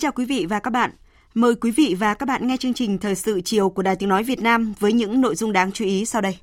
[0.00, 0.90] Chào quý vị và các bạn.
[1.34, 4.08] Mời quý vị và các bạn nghe chương trình Thời sự chiều của Đài Tiếng
[4.08, 6.36] Nói Việt Nam với những nội dung đáng chú ý sau đây.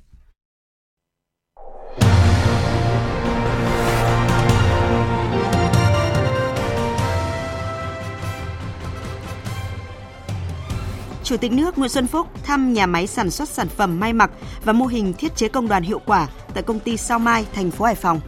[11.24, 14.30] Chủ tịch nước Nguyễn Xuân Phúc thăm nhà máy sản xuất sản phẩm may mặc
[14.64, 17.70] và mô hình thiết chế công đoàn hiệu quả tại công ty Sao Mai, thành
[17.70, 18.20] phố Hải Phòng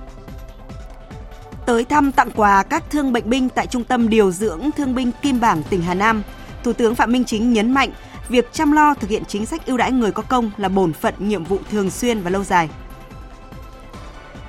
[1.70, 5.10] tới thăm tặng quà các thương bệnh binh tại Trung tâm Điều dưỡng Thương binh
[5.22, 6.22] Kim Bảng, tỉnh Hà Nam,
[6.64, 7.90] Thủ tướng Phạm Minh Chính nhấn mạnh
[8.28, 11.14] việc chăm lo thực hiện chính sách ưu đãi người có công là bổn phận
[11.18, 12.68] nhiệm vụ thường xuyên và lâu dài.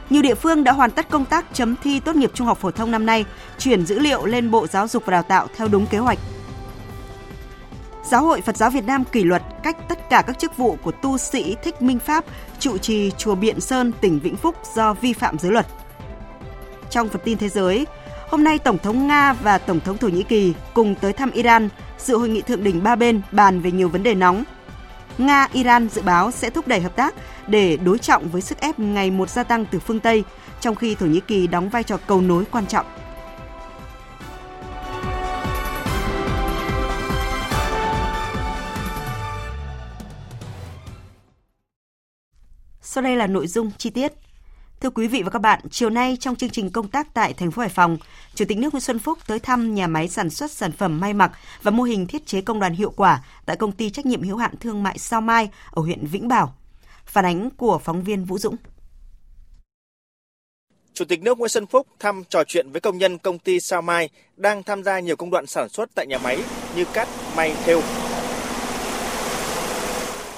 [0.09, 2.71] Nhiều địa phương đã hoàn tất công tác chấm thi tốt nghiệp trung học phổ
[2.71, 3.25] thông năm nay,
[3.57, 6.19] chuyển dữ liệu lên Bộ Giáo dục và Đào tạo theo đúng kế hoạch.
[8.09, 10.91] Giáo hội Phật giáo Việt Nam kỷ luật cách tất cả các chức vụ của
[10.91, 12.25] tu sĩ Thích Minh Pháp,
[12.59, 15.67] trụ trì chùa Biện Sơn, tỉnh Vĩnh Phúc do vi phạm giới luật.
[16.91, 17.85] Trong phần tin thế giới,
[18.29, 21.69] hôm nay Tổng thống Nga và Tổng thống Thổ Nhĩ Kỳ cùng tới thăm Iran,
[21.97, 24.43] dự hội nghị thượng đỉnh ba bên bàn về nhiều vấn đề nóng.
[25.17, 27.15] Nga, Iran dự báo sẽ thúc đẩy hợp tác
[27.47, 30.23] để đối trọng với sức ép ngày một gia tăng từ phương Tây,
[30.61, 32.85] trong khi Thổ Nhĩ Kỳ đóng vai trò cầu nối quan trọng.
[42.81, 44.13] Sau đây là nội dung chi tiết.
[44.81, 47.51] Thưa quý vị và các bạn, chiều nay trong chương trình công tác tại thành
[47.51, 47.97] phố Hải Phòng,
[48.35, 51.13] Chủ tịch nước Nguyễn Xuân Phúc tới thăm nhà máy sản xuất sản phẩm may
[51.13, 51.31] mặc
[51.63, 54.37] và mô hình thiết chế công đoàn hiệu quả tại công ty trách nhiệm hữu
[54.37, 56.55] hạn thương mại Sao Mai ở huyện Vĩnh Bảo.
[57.05, 58.55] Phản ánh của phóng viên Vũ Dũng.
[60.93, 63.81] Chủ tịch nước Nguyễn Xuân Phúc thăm trò chuyện với công nhân công ty Sao
[63.81, 66.39] Mai đang tham gia nhiều công đoạn sản xuất tại nhà máy
[66.75, 67.81] như cắt, may, thêu.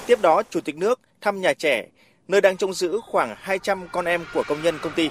[0.06, 1.86] Tiếp đó, Chủ tịch nước thăm nhà trẻ
[2.28, 5.10] nơi đang trông giữ khoảng 200 con em của công nhân công ty.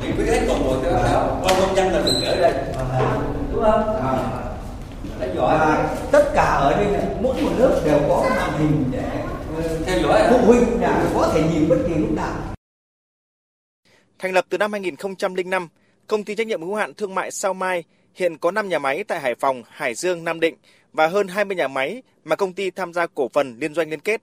[0.00, 0.46] Thì biết hết
[0.82, 2.52] cái đó con công nhân là đừng ở đây.
[3.52, 4.00] Đúng không?
[4.02, 4.42] À.
[5.20, 8.84] Đã giỏi à, tất cả ở đây này, mỗi một lớp đều có màn hình
[8.92, 9.22] để
[9.56, 12.34] ờ, theo dõi phụ huynh là có thể nhìn bất kỳ lúc nào.
[14.18, 15.68] Thành lập từ năm 2005,
[16.06, 17.84] công ty trách nhiệm hữu hạn thương mại Sao Mai
[18.16, 20.54] hiện có 5 nhà máy tại Hải Phòng, Hải Dương, Nam Định
[20.92, 24.00] và hơn 20 nhà máy mà công ty tham gia cổ phần liên doanh liên
[24.00, 24.22] kết.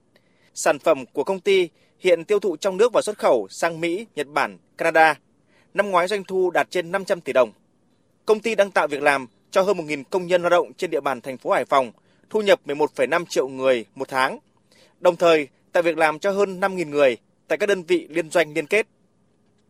[0.54, 4.06] Sản phẩm của công ty hiện tiêu thụ trong nước và xuất khẩu sang Mỹ,
[4.16, 5.16] Nhật Bản, Canada.
[5.74, 7.52] Năm ngoái doanh thu đạt trên 500 tỷ đồng.
[8.26, 11.02] Công ty đang tạo việc làm cho hơn 1.000 công nhân lao động trên địa
[11.02, 11.92] bàn thành phố Hải Phòng,
[12.30, 14.40] thu nhập 11,5 triệu người một tháng.
[15.00, 17.18] Đồng thời, tạo việc làm cho hơn 5.000 người
[17.48, 18.88] tại các đơn vị liên doanh liên kết.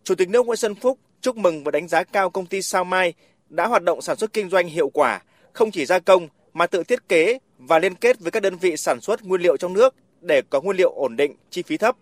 [0.03, 2.83] Chủ tịch nước Nguyễn Xuân Phúc chúc mừng và đánh giá cao công ty Sao
[2.83, 3.13] Mai
[3.49, 5.21] đã hoạt động sản xuất kinh doanh hiệu quả,
[5.53, 8.77] không chỉ gia công mà tự thiết kế và liên kết với các đơn vị
[8.77, 11.95] sản xuất nguyên liệu trong nước để có nguyên liệu ổn định, chi phí thấp.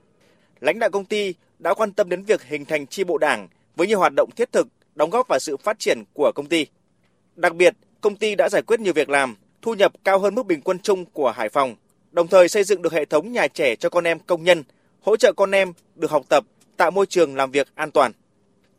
[0.59, 3.87] Lãnh đạo công ty đã quan tâm đến việc hình thành chi bộ đảng với
[3.87, 6.65] nhiều hoạt động thiết thực, đóng góp vào sự phát triển của công ty.
[7.35, 10.45] Đặc biệt, công ty đã giải quyết nhiều việc làm, thu nhập cao hơn mức
[10.45, 11.75] bình quân chung của Hải Phòng,
[12.11, 14.63] đồng thời xây dựng được hệ thống nhà trẻ cho con em công nhân,
[15.01, 16.43] hỗ trợ con em được học tập,
[16.77, 18.11] tạo môi trường làm việc an toàn.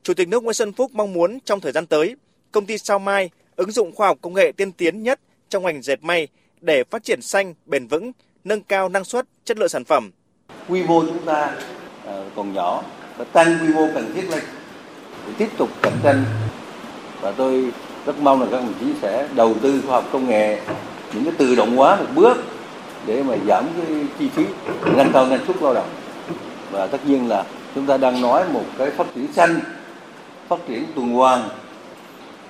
[0.03, 2.17] Chủ tịch nước Nguyễn Xuân Phúc mong muốn trong thời gian tới,
[2.53, 5.83] công ty Sao Mai ứng dụng khoa học công nghệ tiên tiến nhất trong ngành
[5.83, 6.29] dệt may
[6.61, 8.13] để phát triển xanh, bền vững,
[8.45, 10.11] nâng cao năng suất, chất lượng sản phẩm.
[10.69, 11.57] Quy mô chúng ta
[12.05, 12.83] ờ, còn nhỏ,
[13.17, 14.43] và tăng quy mô cần thiết lên
[15.27, 16.25] để tiếp tục cạnh tranh.
[17.21, 17.73] Và tôi
[18.07, 20.61] rất mong là các đồng chí sẽ đầu tư khoa học công nghệ,
[21.15, 22.37] những cái tự động hóa một bước
[23.07, 24.45] để mà giảm cái chi phí,
[24.97, 25.89] nâng cao năng suất lao động.
[26.71, 27.45] Và tất nhiên là
[27.75, 29.61] chúng ta đang nói một cái phát triển xanh,
[30.49, 31.49] phát triển tuần hoàn,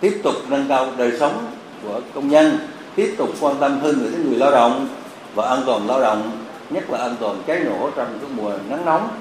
[0.03, 2.59] tiếp tục nâng cao đời sống của công nhân
[2.97, 4.89] tiếp tục quan tâm hơn nữa đến người lao động
[5.35, 8.85] và an toàn lao động, nhất là an toàn cháy nổ trong cái mùa nắng
[8.85, 9.19] nóng.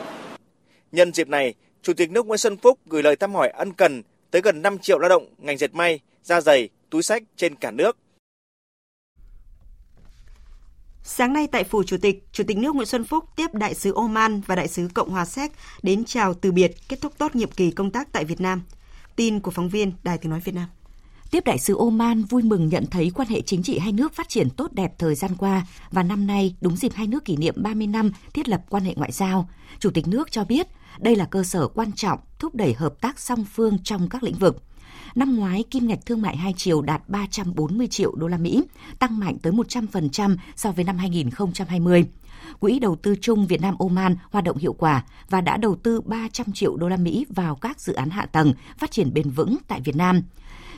[0.92, 4.02] Nhân dịp này, Chủ tịch nước Nguyễn Xuân Phúc gửi lời thăm hỏi ân cần
[4.32, 7.72] tới gần 5 triệu lao động ngành dệt may, da giày, túi sách trên cả
[7.72, 7.98] nước.
[11.04, 13.94] Sáng nay tại Phủ Chủ tịch, Chủ tịch nước Nguyễn Xuân Phúc tiếp Đại sứ
[13.94, 15.52] Oman và Đại sứ Cộng hòa Séc
[15.84, 18.62] đến chào từ biệt kết thúc tốt nhiệm kỳ công tác tại Việt Nam.
[19.16, 20.68] Tin của phóng viên Đài Tiếng Nói Việt Nam.
[21.32, 24.30] Tiếp đại sứ Oman vui mừng nhận thấy quan hệ chính trị hai nước phát
[24.30, 27.56] triển tốt đẹp thời gian qua và năm nay đúng dịp hai nước kỷ niệm
[27.58, 29.50] 30 năm thiết lập quan hệ ngoại giao.
[29.80, 30.68] Chủ tịch nước cho biết
[31.00, 34.36] đây là cơ sở quan trọng thúc đẩy hợp tác song phương trong các lĩnh
[34.36, 34.64] vực.
[35.16, 38.64] Năm ngoái, kim ngạch thương mại hai chiều đạt 340 triệu đô la Mỹ,
[39.00, 42.06] tăng mạnh tới 100% so với năm 2020.
[42.62, 46.02] Quỹ đầu tư chung Việt Nam Oman hoạt động hiệu quả và đã đầu tư
[46.02, 49.58] 300 triệu đô la Mỹ vào các dự án hạ tầng phát triển bền vững
[49.68, 50.22] tại Việt Nam.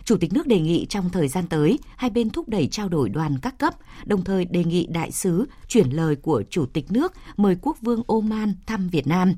[0.03, 3.09] Chủ tịch nước đề nghị trong thời gian tới, hai bên thúc đẩy trao đổi
[3.09, 3.73] đoàn các cấp,
[4.05, 8.03] đồng thời đề nghị đại sứ chuyển lời của Chủ tịch nước mời quốc vương
[8.07, 9.33] Oman thăm Việt Nam.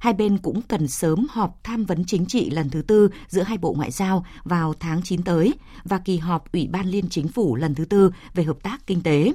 [0.00, 3.58] Hai bên cũng cần sớm họp tham vấn chính trị lần thứ tư giữa hai
[3.58, 5.54] bộ ngoại giao vào tháng 9 tới
[5.84, 9.02] và kỳ họp Ủy ban Liên Chính phủ lần thứ tư về hợp tác kinh
[9.02, 9.32] tế.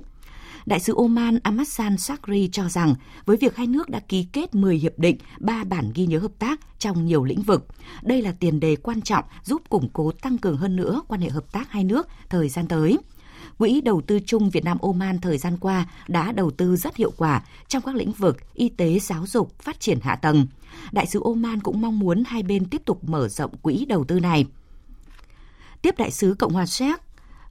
[0.68, 4.78] Đại sứ Oman Amassan Sakri cho rằng với việc hai nước đã ký kết 10
[4.78, 7.68] hiệp định, 3 bản ghi nhớ hợp tác trong nhiều lĩnh vực,
[8.02, 11.30] đây là tiền đề quan trọng giúp củng cố tăng cường hơn nữa quan hệ
[11.30, 12.98] hợp tác hai nước thời gian tới.
[13.58, 17.12] Quỹ đầu tư chung Việt Nam Oman thời gian qua đã đầu tư rất hiệu
[17.18, 20.48] quả trong các lĩnh vực y tế, giáo dục, phát triển hạ tầng.
[20.92, 24.19] Đại sứ Oman cũng mong muốn hai bên tiếp tục mở rộng quỹ đầu tư
[24.19, 24.46] này.
[25.81, 27.06] Tiếp đại sứ Cộng hòa Séc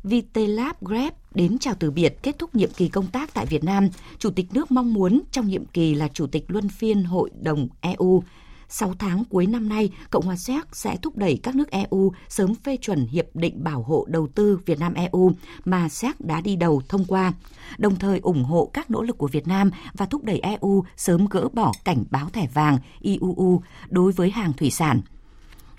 [0.06, 3.88] Vitelab Greb đến chào từ biệt kết thúc nhiệm kỳ công tác tại Việt Nam,
[4.18, 7.68] Chủ tịch nước mong muốn trong nhiệm kỳ là Chủ tịch Luân phiên Hội đồng
[7.80, 8.22] EU
[8.68, 12.54] 6 tháng cuối năm nay, Cộng hòa Séc sẽ thúc đẩy các nước EU sớm
[12.54, 15.32] phê chuẩn Hiệp định Bảo hộ Đầu tư Việt Nam-EU
[15.64, 17.32] mà Séc đã đi đầu thông qua,
[17.78, 21.26] đồng thời ủng hộ các nỗ lực của Việt Nam và thúc đẩy EU sớm
[21.30, 25.00] gỡ bỏ cảnh báo thẻ vàng IUU đối với hàng thủy sản.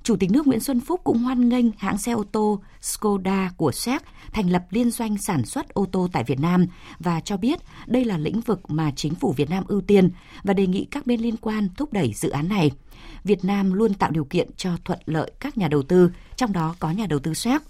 [0.07, 3.71] Chủ tịch nước Nguyễn Xuân Phúc cũng hoan nghênh hãng xe ô tô Skoda của
[3.71, 4.01] Séc
[4.33, 6.65] thành lập liên doanh sản xuất ô tô tại Việt Nam
[6.99, 10.09] và cho biết đây là lĩnh vực mà chính phủ Việt Nam ưu tiên
[10.43, 12.71] và đề nghị các bên liên quan thúc đẩy dự án này.
[13.23, 16.75] Việt Nam luôn tạo điều kiện cho thuận lợi các nhà đầu tư, trong đó
[16.79, 17.61] có nhà đầu tư Séc.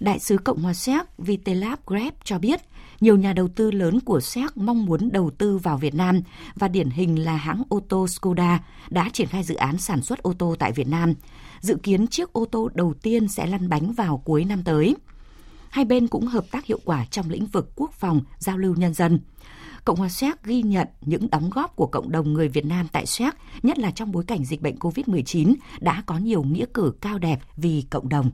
[0.00, 2.60] Đại sứ Cộng hòa Séc Vitelab Greb cho biết,
[3.00, 6.20] nhiều nhà đầu tư lớn của Séc mong muốn đầu tư vào Việt Nam
[6.54, 10.22] và điển hình là hãng ô tô Skoda đã triển khai dự án sản xuất
[10.22, 11.14] ô tô tại Việt Nam.
[11.60, 14.96] Dự kiến chiếc ô tô đầu tiên sẽ lăn bánh vào cuối năm tới.
[15.70, 18.94] Hai bên cũng hợp tác hiệu quả trong lĩnh vực quốc phòng, giao lưu nhân
[18.94, 19.20] dân.
[19.84, 23.06] Cộng hòa Séc ghi nhận những đóng góp của cộng đồng người Việt Nam tại
[23.06, 27.18] Séc, nhất là trong bối cảnh dịch bệnh COVID-19 đã có nhiều nghĩa cử cao
[27.18, 28.30] đẹp vì cộng đồng.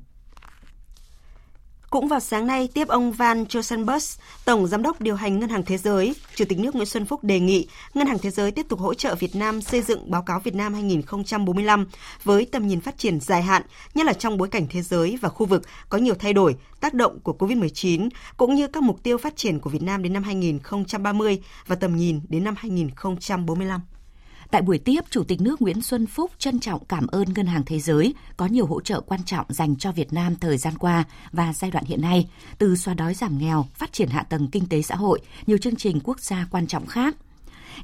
[1.90, 5.62] Cũng vào sáng nay, tiếp ông Van Josenbus, Tổng Giám đốc điều hành Ngân hàng
[5.62, 8.66] Thế giới, Chủ tịch nước Nguyễn Xuân Phúc đề nghị Ngân hàng Thế giới tiếp
[8.68, 11.86] tục hỗ trợ Việt Nam xây dựng báo cáo Việt Nam 2045
[12.24, 13.62] với tầm nhìn phát triển dài hạn,
[13.94, 16.94] nhất là trong bối cảnh thế giới và khu vực có nhiều thay đổi, tác
[16.94, 20.22] động của COVID-19, cũng như các mục tiêu phát triển của Việt Nam đến năm
[20.22, 23.80] 2030 và tầm nhìn đến năm 2045.
[24.50, 27.62] Tại buổi tiếp, Chủ tịch nước Nguyễn Xuân Phúc trân trọng cảm ơn Ngân hàng
[27.66, 31.04] Thế giới có nhiều hỗ trợ quan trọng dành cho Việt Nam thời gian qua
[31.32, 32.28] và giai đoạn hiện nay,
[32.58, 35.76] từ xóa đói giảm nghèo, phát triển hạ tầng kinh tế xã hội, nhiều chương
[35.76, 37.16] trình quốc gia quan trọng khác.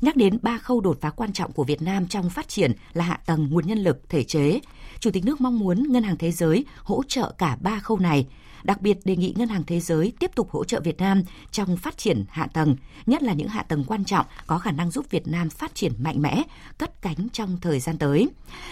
[0.01, 3.05] Nhắc đến ba khâu đột phá quan trọng của Việt Nam trong phát triển là
[3.05, 4.61] hạ tầng, nguồn nhân lực, thể chế.
[5.01, 8.27] Chủ tịch nước mong muốn Ngân hàng Thế giới hỗ trợ cả ba khâu này
[8.63, 11.77] đặc biệt đề nghị Ngân hàng Thế giới tiếp tục hỗ trợ Việt Nam trong
[11.77, 12.77] phát triển hạ tầng,
[13.07, 15.93] nhất là những hạ tầng quan trọng có khả năng giúp Việt Nam phát triển
[15.99, 16.43] mạnh mẽ,
[16.79, 18.29] cất cánh trong thời gian tới.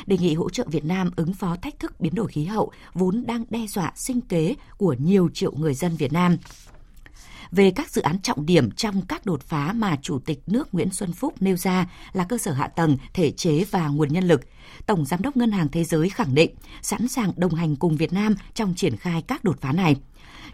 [0.06, 3.24] Đề nghị hỗ trợ Việt Nam ứng phó thách thức biến đổi khí hậu vốn
[3.26, 6.36] đang đe dọa sinh kế của nhiều triệu người dân Việt Nam
[7.52, 10.90] về các dự án trọng điểm trong các đột phá mà Chủ tịch nước Nguyễn
[10.90, 14.40] Xuân Phúc nêu ra là cơ sở hạ tầng, thể chế và nguồn nhân lực.
[14.86, 16.50] Tổng Giám đốc Ngân hàng Thế giới khẳng định
[16.82, 19.96] sẵn sàng đồng hành cùng Việt Nam trong triển khai các đột phá này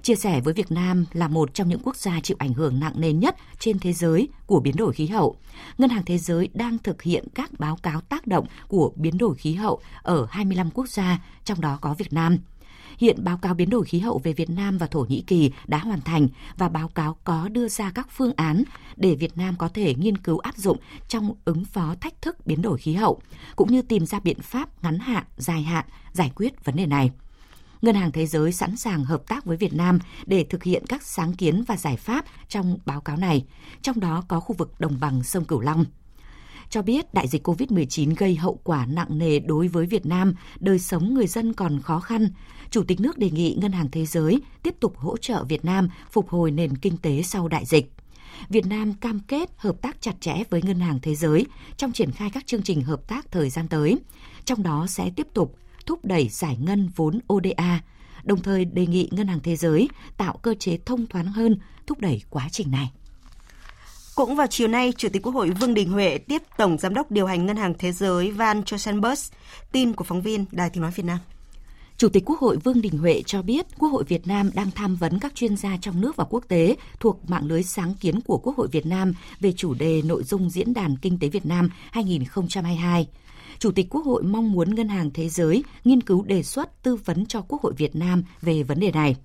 [0.03, 3.01] chia sẻ với Việt Nam là một trong những quốc gia chịu ảnh hưởng nặng
[3.01, 5.37] nề nhất trên thế giới của biến đổi khí hậu.
[5.79, 9.35] Ngân hàng Thế giới đang thực hiện các báo cáo tác động của biến đổi
[9.35, 12.39] khí hậu ở 25 quốc gia, trong đó có Việt Nam.
[12.99, 15.79] Hiện báo cáo biến đổi khí hậu về Việt Nam và Thổ Nhĩ Kỳ đã
[15.79, 18.65] hoàn thành và báo cáo có đưa ra các phương án
[18.97, 22.63] để Việt Nam có thể nghiên cứu áp dụng trong ứng phó thách thức biến
[22.63, 23.21] đổi khí hậu,
[23.57, 27.11] cũng như tìm ra biện pháp ngắn hạn, dài hạn giải quyết vấn đề này.
[27.83, 31.03] Ngân hàng Thế giới sẵn sàng hợp tác với Việt Nam để thực hiện các
[31.03, 33.45] sáng kiến và giải pháp trong báo cáo này,
[33.83, 35.85] trong đó có khu vực đồng bằng sông Cửu Long
[36.71, 40.79] cho biết đại dịch COVID-19 gây hậu quả nặng nề đối với Việt Nam, đời
[40.79, 42.29] sống người dân còn khó khăn.
[42.71, 45.89] Chủ tịch nước đề nghị Ngân hàng Thế giới tiếp tục hỗ trợ Việt Nam
[46.11, 47.93] phục hồi nền kinh tế sau đại dịch.
[48.49, 51.47] Việt Nam cam kết hợp tác chặt chẽ với Ngân hàng Thế giới
[51.77, 53.99] trong triển khai các chương trình hợp tác thời gian tới,
[54.45, 55.57] trong đó sẽ tiếp tục
[55.87, 57.81] thúc đẩy giải ngân vốn ODA,
[58.25, 62.01] đồng thời đề nghị Ngân hàng Thế giới tạo cơ chế thông thoáng hơn thúc
[62.01, 62.91] đẩy quá trình này.
[64.17, 67.11] Cũng vào chiều nay, Chủ tịch Quốc hội Vương Đình Huệ tiếp Tổng Giám đốc
[67.11, 69.21] điều hành Ngân hàng Thế giới Van Chosenberg.
[69.73, 71.19] Tin của phóng viên Đài Tiếng Nói Việt Nam.
[71.97, 74.97] Chủ tịch Quốc hội Vương Đình Huệ cho biết Quốc hội Việt Nam đang tham
[74.97, 78.39] vấn các chuyên gia trong nước và quốc tế thuộc mạng lưới sáng kiến của
[78.39, 81.71] Quốc hội Việt Nam về chủ đề nội dung Diễn đàn Kinh tế Việt Nam
[81.91, 83.09] 2022.
[83.59, 86.97] Chủ tịch Quốc hội mong muốn Ngân hàng Thế giới nghiên cứu đề xuất tư
[86.97, 89.17] vấn cho Quốc hội Việt Nam về vấn đề này.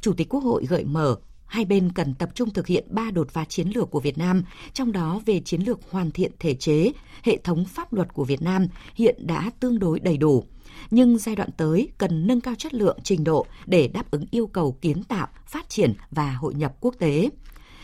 [0.00, 1.16] Chủ tịch Quốc hội gợi mở
[1.48, 4.44] hai bên cần tập trung thực hiện ba đột phá chiến lược của Việt Nam,
[4.72, 8.42] trong đó về chiến lược hoàn thiện thể chế, hệ thống pháp luật của Việt
[8.42, 10.44] Nam hiện đã tương đối đầy đủ.
[10.90, 14.46] Nhưng giai đoạn tới cần nâng cao chất lượng trình độ để đáp ứng yêu
[14.46, 17.30] cầu kiến tạo, phát triển và hội nhập quốc tế.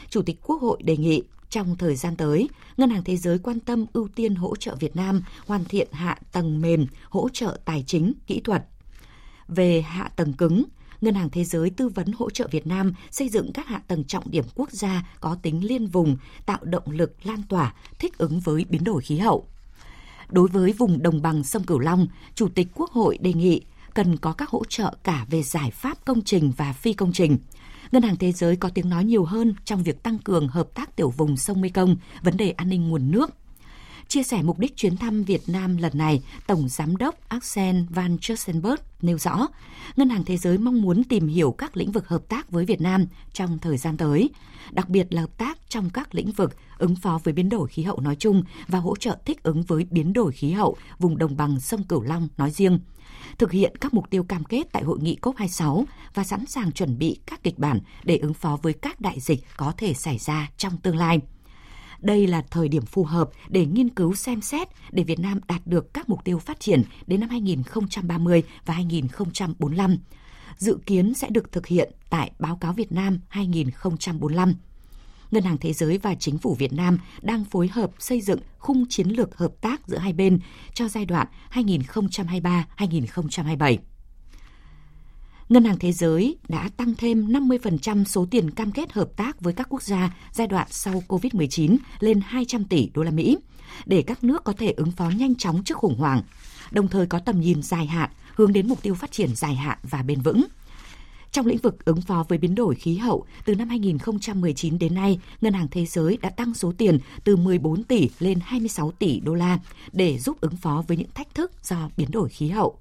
[0.08, 3.60] Chủ tịch Quốc hội đề nghị trong thời gian tới, Ngân hàng Thế giới quan
[3.60, 7.84] tâm ưu tiên hỗ trợ Việt Nam hoàn thiện hạ tầng mềm, hỗ trợ tài
[7.86, 8.64] chính, kỹ thuật.
[9.48, 10.64] Về hạ tầng cứng,
[11.04, 14.04] Ngân hàng Thế giới tư vấn hỗ trợ Việt Nam xây dựng các hạ tầng
[14.04, 18.40] trọng điểm quốc gia có tính liên vùng, tạo động lực lan tỏa, thích ứng
[18.40, 19.46] với biến đổi khí hậu.
[20.30, 23.60] Đối với vùng đồng bằng sông Cửu Long, Chủ tịch Quốc hội đề nghị
[23.94, 27.38] cần có các hỗ trợ cả về giải pháp công trình và phi công trình.
[27.92, 30.96] Ngân hàng Thế giới có tiếng nói nhiều hơn trong việc tăng cường hợp tác
[30.96, 33.30] tiểu vùng sông Mekong, vấn đề an ninh nguồn nước,
[34.08, 38.16] Chia sẻ mục đích chuyến thăm Việt Nam lần này, Tổng Giám đốc Axel Van
[38.16, 39.46] Josenberg nêu rõ,
[39.96, 42.80] Ngân hàng Thế giới mong muốn tìm hiểu các lĩnh vực hợp tác với Việt
[42.80, 44.30] Nam trong thời gian tới,
[44.70, 47.82] đặc biệt là hợp tác trong các lĩnh vực ứng phó với biến đổi khí
[47.82, 51.36] hậu nói chung và hỗ trợ thích ứng với biến đổi khí hậu vùng đồng
[51.36, 52.78] bằng sông Cửu Long nói riêng
[53.38, 55.84] thực hiện các mục tiêu cam kết tại hội nghị COP26
[56.14, 59.40] và sẵn sàng chuẩn bị các kịch bản để ứng phó với các đại dịch
[59.56, 61.20] có thể xảy ra trong tương lai.
[62.04, 65.66] Đây là thời điểm phù hợp để nghiên cứu xem xét để Việt Nam đạt
[65.66, 69.98] được các mục tiêu phát triển đến năm 2030 và 2045.
[70.56, 74.54] Dự kiến sẽ được thực hiện tại Báo cáo Việt Nam 2045.
[75.30, 78.84] Ngân hàng Thế giới và Chính phủ Việt Nam đang phối hợp xây dựng khung
[78.88, 80.38] chiến lược hợp tác giữa hai bên
[80.74, 83.76] cho giai đoạn 2023-2027.
[85.48, 89.52] Ngân hàng Thế giới đã tăng thêm 50% số tiền cam kết hợp tác với
[89.52, 93.38] các quốc gia giai đoạn sau COVID-19 lên 200 tỷ đô la Mỹ
[93.86, 96.22] để các nước có thể ứng phó nhanh chóng trước khủng hoảng,
[96.70, 99.78] đồng thời có tầm nhìn dài hạn hướng đến mục tiêu phát triển dài hạn
[99.82, 100.44] và bền vững.
[101.32, 105.18] Trong lĩnh vực ứng phó với biến đổi khí hậu, từ năm 2019 đến nay,
[105.40, 109.34] Ngân hàng Thế giới đã tăng số tiền từ 14 tỷ lên 26 tỷ đô
[109.34, 109.58] la
[109.92, 112.78] để giúp ứng phó với những thách thức do biến đổi khí hậu.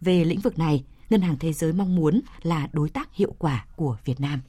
[0.00, 0.84] Về lĩnh vực này,
[1.14, 4.40] Ngân hàng Thế giới mong muốn là đối tác hiệu quả của Việt Nam.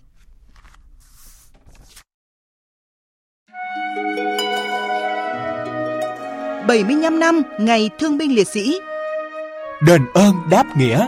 [6.68, 8.80] bảy mươi 75 năm Ngày Thương binh Liệt sĩ
[9.88, 11.08] Đền ơn đáp nghĩa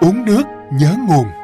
[0.00, 0.42] Uống nước
[0.72, 1.41] nhớ nguồn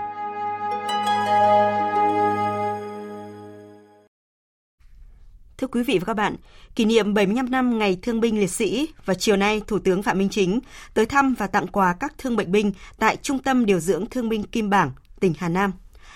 [5.58, 6.36] Thưa quý vị và các bạn,
[6.74, 10.18] kỷ niệm 75 năm Ngày Thương binh Liệt sĩ và chiều nay Thủ tướng Phạm
[10.18, 10.60] Minh Chính
[10.94, 14.28] tới thăm và tặng quà các thương bệnh binh tại Trung tâm Điều dưỡng Thương
[14.28, 15.72] binh Kim Bảng, tỉnh Hà Nam.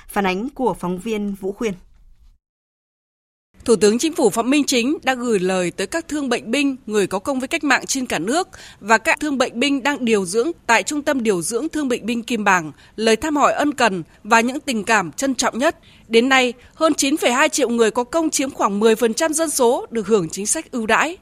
[0.09, 1.75] Phản ánh của phóng viên Vũ Khuyên.
[3.65, 6.77] Thủ tướng Chính phủ Phạm Minh Chính đã gửi lời tới các thương bệnh binh,
[6.87, 8.49] người có công với cách mạng trên cả nước
[8.81, 12.07] và các thương bệnh binh đang điều dưỡng tại Trung tâm Điều dưỡng Thương bệnh
[12.07, 15.79] binh Kim Bảng, lời thăm hỏi ân cần và những tình cảm trân trọng nhất.
[16.09, 20.29] Đến nay, hơn 9,2 triệu người có công chiếm khoảng 10% dân số được hưởng
[20.29, 21.17] chính sách ưu đãi.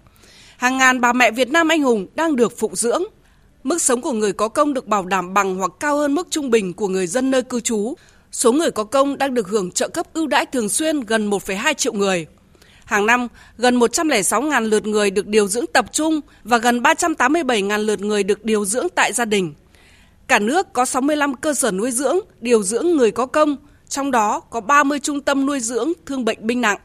[0.57, 3.03] Hàng ngàn bà mẹ Việt Nam anh hùng đang được phụng dưỡng.
[3.65, 6.51] Mức sống của người có công được bảo đảm bằng hoặc cao hơn mức trung
[6.51, 7.95] bình của người dân nơi cư trú,
[8.33, 11.75] Số người có công đang được hưởng trợ cấp ưu đãi thường xuyên gần 1,2
[11.75, 12.27] triệu người.
[12.85, 18.01] Hàng năm, gần 106.000 lượt người được điều dưỡng tập trung và gần 387.000 lượt
[18.01, 19.55] người được điều dưỡng tại gia đình.
[20.27, 23.57] Cả nước có 65 cơ sở nuôi dưỡng, điều dưỡng người có công,
[23.89, 26.79] trong đó có 30 trung tâm nuôi dưỡng thương bệnh binh nặng.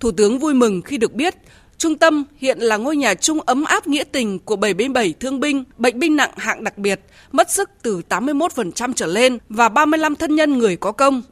[0.00, 1.34] Thủ tướng vui mừng khi được biết
[1.82, 5.64] Trung tâm hiện là ngôi nhà chung ấm áp nghĩa tình của 77 thương binh,
[5.76, 7.00] bệnh binh nặng hạng đặc biệt,
[7.32, 11.22] mất sức từ 81% trở lên và 35 thân nhân người có công.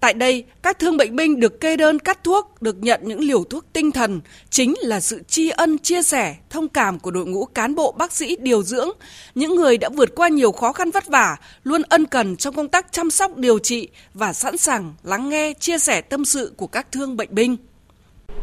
[0.00, 3.44] Tại đây, các thương bệnh binh được kê đơn cắt thuốc, được nhận những liều
[3.44, 7.44] thuốc tinh thần, chính là sự tri ân, chia sẻ, thông cảm của đội ngũ
[7.44, 8.88] cán bộ bác sĩ điều dưỡng,
[9.34, 12.68] những người đã vượt qua nhiều khó khăn vất vả, luôn ân cần trong công
[12.68, 16.66] tác chăm sóc điều trị và sẵn sàng lắng nghe, chia sẻ tâm sự của
[16.66, 17.56] các thương bệnh binh.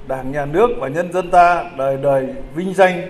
[0.07, 3.01] Đảng, Nhà nước và nhân dân ta đời đời vinh danh,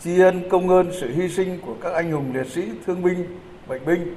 [0.00, 3.38] tri ân công ơn sự hy sinh của các anh hùng liệt sĩ, thương binh,
[3.68, 4.14] bệnh binh,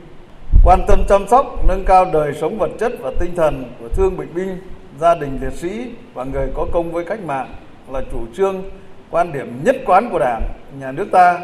[0.63, 4.17] quan tâm chăm sóc, nâng cao đời sống vật chất và tinh thần của thương
[4.17, 4.57] bệnh binh,
[5.00, 7.55] gia đình liệt sĩ và người có công với cách mạng
[7.91, 8.63] là chủ trương,
[9.12, 10.41] quan điểm nhất quán của Đảng,
[10.79, 11.39] Nhà nước ta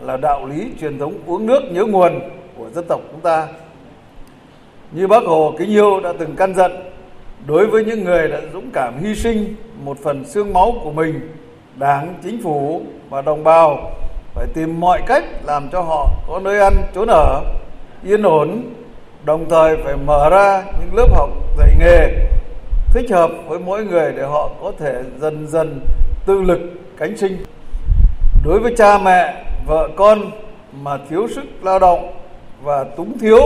[0.00, 2.20] là đạo lý truyền thống uống nước nhớ nguồn
[2.56, 3.48] của dân tộc chúng ta.
[4.92, 6.70] Như Bác Hồ kính yêu đã từng căn dặn,
[7.46, 9.54] Đối với những người đã dũng cảm hy sinh
[9.84, 11.20] một phần xương máu của mình,
[11.76, 13.90] Đảng, chính phủ và đồng bào
[14.34, 17.42] phải tìm mọi cách làm cho họ có nơi ăn, trốn ở,
[18.04, 18.62] yên ổn,
[19.24, 22.28] đồng thời phải mở ra những lớp học dạy nghề
[22.92, 25.80] thích hợp với mỗi người để họ có thể dần dần
[26.26, 26.60] tự lực
[26.98, 27.36] cánh sinh.
[28.44, 30.30] Đối với cha mẹ, vợ con
[30.82, 32.12] mà thiếu sức lao động
[32.62, 33.40] và túng thiếu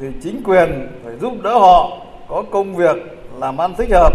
[0.00, 2.96] thì chính quyền phải giúp đỡ họ có công việc
[3.40, 4.12] làm ăn thích hợp,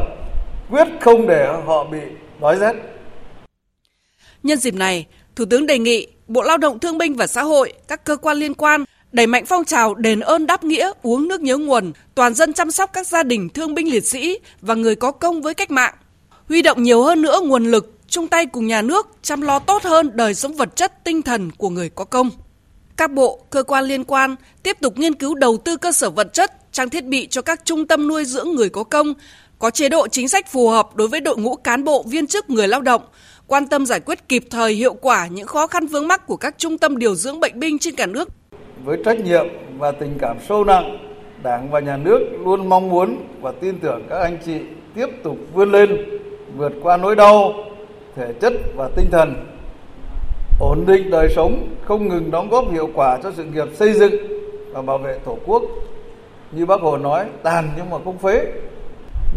[0.69, 1.99] quyết không để họ bị
[2.41, 2.73] đói rét.
[4.43, 7.73] Nhân dịp này, Thủ tướng đề nghị Bộ Lao động Thương binh và Xã hội,
[7.87, 11.41] các cơ quan liên quan đẩy mạnh phong trào đền ơn đáp nghĩa, uống nước
[11.41, 14.95] nhớ nguồn, toàn dân chăm sóc các gia đình thương binh liệt sĩ và người
[14.95, 15.93] có công với cách mạng.
[16.49, 19.83] Huy động nhiều hơn nữa nguồn lực, chung tay cùng nhà nước chăm lo tốt
[19.83, 22.29] hơn đời sống vật chất, tinh thần của người có công.
[22.97, 26.33] Các bộ, cơ quan liên quan tiếp tục nghiên cứu đầu tư cơ sở vật
[26.33, 29.13] chất, trang thiết bị cho các trung tâm nuôi dưỡng người có công,
[29.59, 32.49] có chế độ chính sách phù hợp đối với đội ngũ cán bộ, viên chức,
[32.49, 33.01] người lao động,
[33.47, 36.55] quan tâm giải quyết kịp thời hiệu quả những khó khăn vướng mắc của các
[36.57, 38.29] trung tâm điều dưỡng bệnh binh trên cả nước
[38.85, 39.45] với trách nhiệm
[39.77, 40.97] và tình cảm sâu nặng,
[41.43, 44.59] Đảng và Nhà nước luôn mong muốn và tin tưởng các anh chị
[44.95, 46.19] tiếp tục vươn lên,
[46.57, 47.53] vượt qua nỗi đau,
[48.15, 49.33] thể chất và tinh thần,
[50.59, 54.15] ổn định đời sống, không ngừng đóng góp hiệu quả cho sự nghiệp xây dựng
[54.73, 55.63] và bảo vệ Tổ quốc.
[56.51, 58.45] Như Bác Hồ nói, tàn nhưng mà không phế.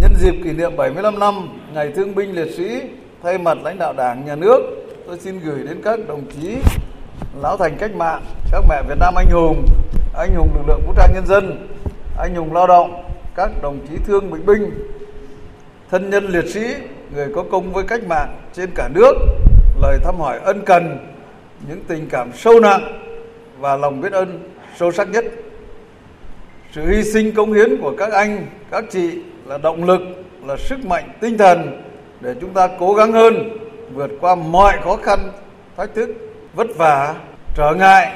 [0.00, 2.80] Nhân dịp kỷ niệm 75 năm Ngày Thương binh Liệt sĩ,
[3.22, 4.58] thay mặt lãnh đạo Đảng, Nhà nước,
[5.06, 6.56] tôi xin gửi đến các đồng chí
[7.42, 9.66] lão thành cách mạng, các mẹ Việt Nam anh hùng,
[10.14, 11.68] anh hùng lực lượng vũ trang nhân dân,
[12.18, 13.04] anh hùng lao động,
[13.34, 14.70] các đồng chí thương bệnh binh,
[15.90, 16.74] thân nhân liệt sĩ,
[17.14, 19.12] người có công với cách mạng trên cả nước,
[19.82, 20.98] lời thăm hỏi ân cần,
[21.68, 23.00] những tình cảm sâu nặng
[23.58, 25.24] và lòng biết ơn sâu sắc nhất.
[26.74, 29.10] Sự hy sinh công hiến của các anh, các chị
[29.46, 30.00] là động lực,
[30.44, 31.82] là sức mạnh tinh thần
[32.20, 33.58] để chúng ta cố gắng hơn,
[33.92, 35.18] vượt qua mọi khó khăn,
[35.76, 36.08] thách thức
[36.54, 37.14] vất vả,
[37.56, 38.12] trở ngại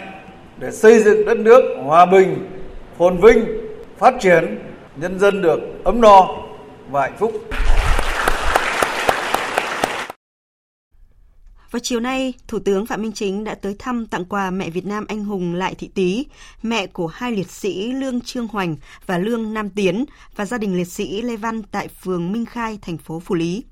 [0.56, 2.48] để xây dựng đất nước hòa bình,
[2.98, 3.46] phồn vinh,
[3.98, 4.58] phát triển,
[4.96, 6.28] nhân dân được ấm no
[6.90, 7.32] và hạnh phúc.
[11.70, 14.86] Vào chiều nay, Thủ tướng Phạm Minh Chính đã tới thăm tặng quà mẹ Việt
[14.86, 16.26] Nam anh hùng Lại Thị Tý,
[16.62, 18.76] mẹ của hai liệt sĩ Lương Trương Hoành
[19.06, 20.04] và Lương Nam Tiến
[20.36, 23.64] và gia đình liệt sĩ Lê Văn tại phường Minh Khai, thành phố Phủ Lý.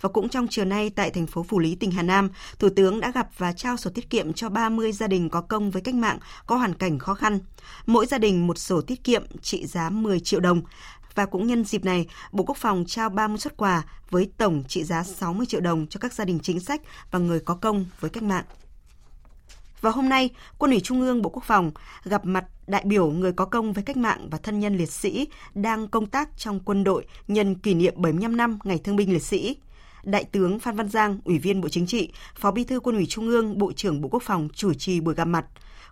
[0.00, 3.00] Và cũng trong chiều nay tại thành phố Phủ Lý, tỉnh Hà Nam, Thủ tướng
[3.00, 5.94] đã gặp và trao sổ tiết kiệm cho 30 gia đình có công với cách
[5.94, 7.38] mạng có hoàn cảnh khó khăn.
[7.86, 10.62] Mỗi gia đình một sổ tiết kiệm trị giá 10 triệu đồng.
[11.14, 14.84] Và cũng nhân dịp này, Bộ Quốc phòng trao 30 xuất quà với tổng trị
[14.84, 18.10] giá 60 triệu đồng cho các gia đình chính sách và người có công với
[18.10, 18.44] cách mạng.
[19.80, 21.70] Và hôm nay, Quân ủy Trung ương Bộ Quốc phòng
[22.04, 25.28] gặp mặt đại biểu người có công với cách mạng và thân nhân liệt sĩ
[25.54, 29.22] đang công tác trong quân đội nhân kỷ niệm 75 năm Ngày Thương binh Liệt
[29.22, 29.56] sĩ.
[30.02, 33.06] Đại tướng Phan Văn Giang, Ủy viên Bộ Chính trị, Phó Bí thư Quân ủy
[33.06, 35.46] Trung ương, Bộ trưởng Bộ Quốc phòng chủ trì buổi gặp mặt.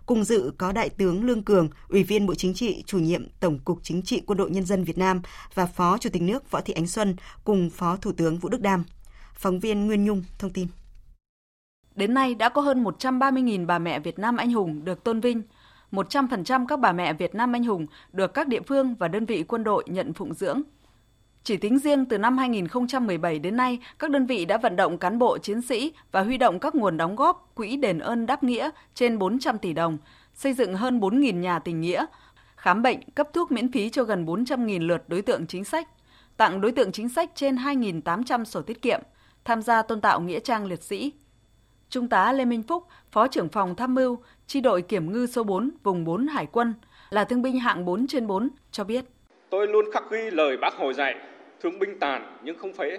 [0.09, 3.59] Cùng dự có Đại tướng Lương Cường, Ủy viên Bộ Chính trị, chủ nhiệm Tổng
[3.59, 5.21] cục Chính trị Quân đội Nhân dân Việt Nam
[5.53, 8.61] và Phó Chủ tịch nước Võ Thị Ánh Xuân cùng Phó Thủ tướng Vũ Đức
[8.61, 8.83] Đam.
[9.33, 10.67] Phóng viên Nguyên Nhung thông tin.
[11.95, 15.41] Đến nay đã có hơn 130.000 bà mẹ Việt Nam anh hùng được tôn vinh.
[15.91, 19.43] 100% các bà mẹ Việt Nam anh hùng được các địa phương và đơn vị
[19.47, 20.61] quân đội nhận phụng dưỡng.
[21.43, 25.19] Chỉ tính riêng từ năm 2017 đến nay, các đơn vị đã vận động cán
[25.19, 28.69] bộ chiến sĩ và huy động các nguồn đóng góp quỹ đền ơn đáp nghĩa
[28.95, 29.97] trên 400 tỷ đồng,
[30.33, 32.05] xây dựng hơn 4.000 nhà tình nghĩa,
[32.55, 35.89] khám bệnh, cấp thuốc miễn phí cho gần 400.000 lượt đối tượng chính sách,
[36.37, 39.01] tặng đối tượng chính sách trên 2.800 sổ tiết kiệm,
[39.45, 41.13] tham gia tôn tạo nghĩa trang liệt sĩ.
[41.89, 45.43] Trung tá Lê Minh Phúc, Phó trưởng phòng tham mưu, chi đội kiểm ngư số
[45.43, 46.73] 4, vùng 4 Hải quân,
[47.09, 49.05] là thương binh hạng 4 trên 4, cho biết.
[49.49, 51.15] Tôi luôn khắc ghi lời bác Hồ dạy,
[51.59, 52.97] thương binh tàn nhưng không phế.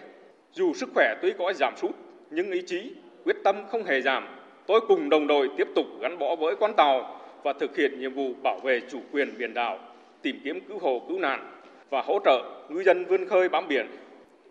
[0.53, 1.91] Dù sức khỏe tuy có giảm sút,
[2.31, 2.93] nhưng ý chí,
[3.25, 4.29] quyết tâm không hề giảm.
[4.67, 8.15] Tôi cùng đồng đội tiếp tục gắn bó với con tàu và thực hiện nhiệm
[8.15, 9.79] vụ bảo vệ chủ quyền biển đảo,
[10.23, 11.61] tìm kiếm cứu hộ cứu nạn
[11.91, 13.87] và hỗ trợ ngư dân vươn khơi bám biển.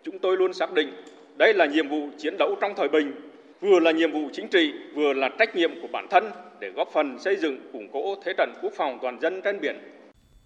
[0.02, 0.92] Chúng tôi luôn xác định
[1.36, 3.12] đây là nhiệm vụ chiến đấu trong thời bình,
[3.60, 6.92] vừa là nhiệm vụ chính trị, vừa là trách nhiệm của bản thân để góp
[6.92, 9.76] phần xây dựng củng cố thế trận quốc phòng toàn dân trên biển.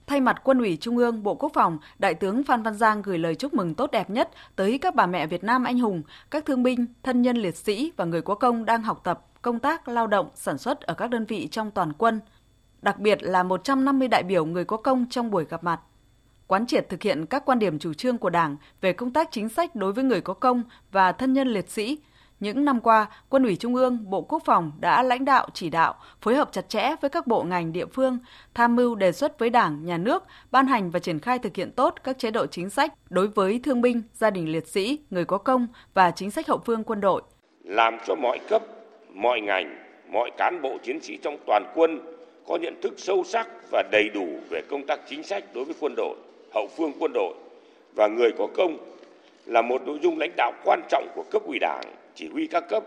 [0.07, 3.19] Thay mặt Quân ủy Trung ương, Bộ Quốc phòng, Đại tướng Phan Văn Giang gửi
[3.19, 6.45] lời chúc mừng tốt đẹp nhất tới các bà mẹ Việt Nam anh hùng, các
[6.45, 9.89] thương binh, thân nhân liệt sĩ và người có công đang học tập, công tác,
[9.89, 12.21] lao động, sản xuất ở các đơn vị trong toàn quân.
[12.83, 15.81] Đặc biệt là 150 đại biểu người có công trong buổi gặp mặt.
[16.47, 19.49] Quán triệt thực hiện các quan điểm chủ trương của Đảng về công tác chính
[19.49, 20.63] sách đối với người có công
[20.93, 21.99] và thân nhân liệt sĩ,
[22.45, 25.95] những năm qua, Quân ủy Trung ương, Bộ Quốc phòng đã lãnh đạo chỉ đạo,
[26.21, 28.19] phối hợp chặt chẽ với các bộ ngành địa phương,
[28.55, 31.71] tham mưu đề xuất với Đảng, Nhà nước, ban hành và triển khai thực hiện
[31.71, 35.25] tốt các chế độ chính sách đối với thương binh, gia đình liệt sĩ, người
[35.25, 37.23] có công và chính sách hậu phương quân đội.
[37.65, 38.63] Làm cho mọi cấp,
[39.15, 39.77] mọi ngành,
[40.13, 42.01] mọi cán bộ chiến sĩ trong toàn quân
[42.49, 45.75] có nhận thức sâu sắc và đầy đủ về công tác chính sách đối với
[45.81, 46.17] quân đội,
[46.55, 47.35] hậu phương quân đội
[47.97, 48.77] và người có công
[49.47, 52.65] là một nội dung lãnh đạo quan trọng của cấp ủy Đảng, chỉ huy các
[52.69, 52.85] cấp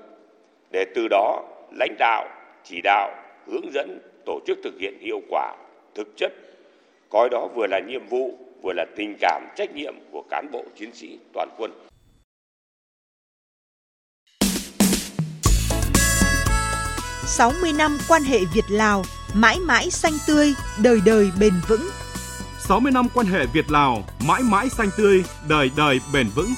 [0.72, 2.28] để từ đó lãnh đạo,
[2.64, 3.16] chỉ đạo,
[3.48, 5.56] hướng dẫn tổ chức thực hiện hiệu quả,
[5.96, 6.34] thực chất,
[7.10, 10.64] coi đó vừa là nhiệm vụ, vừa là tình cảm, trách nhiệm của cán bộ
[10.76, 11.72] chiến sĩ toàn quân.
[17.28, 21.90] sáu mươi năm quan hệ Việt Lào mãi mãi xanh tươi, đời đời bền vững.
[22.68, 26.50] 60 năm quan hệ Việt Lào mãi mãi xanh tươi, đời đời bền vững.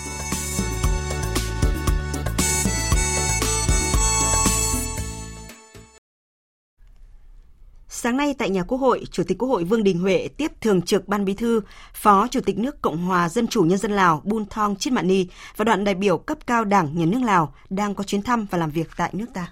[8.02, 10.82] Sáng nay tại nhà Quốc hội, Chủ tịch Quốc hội Vương Đình Huệ tiếp Thường
[10.82, 11.62] trực Ban Bí thư,
[11.94, 15.08] Phó Chủ tịch nước Cộng hòa Dân chủ Nhân dân Lào Bun Thong Chit Mạn
[15.08, 18.46] Ni và đoàn đại biểu cấp cao Đảng Nhà nước Lào đang có chuyến thăm
[18.52, 19.52] và làm việc tại nước ta.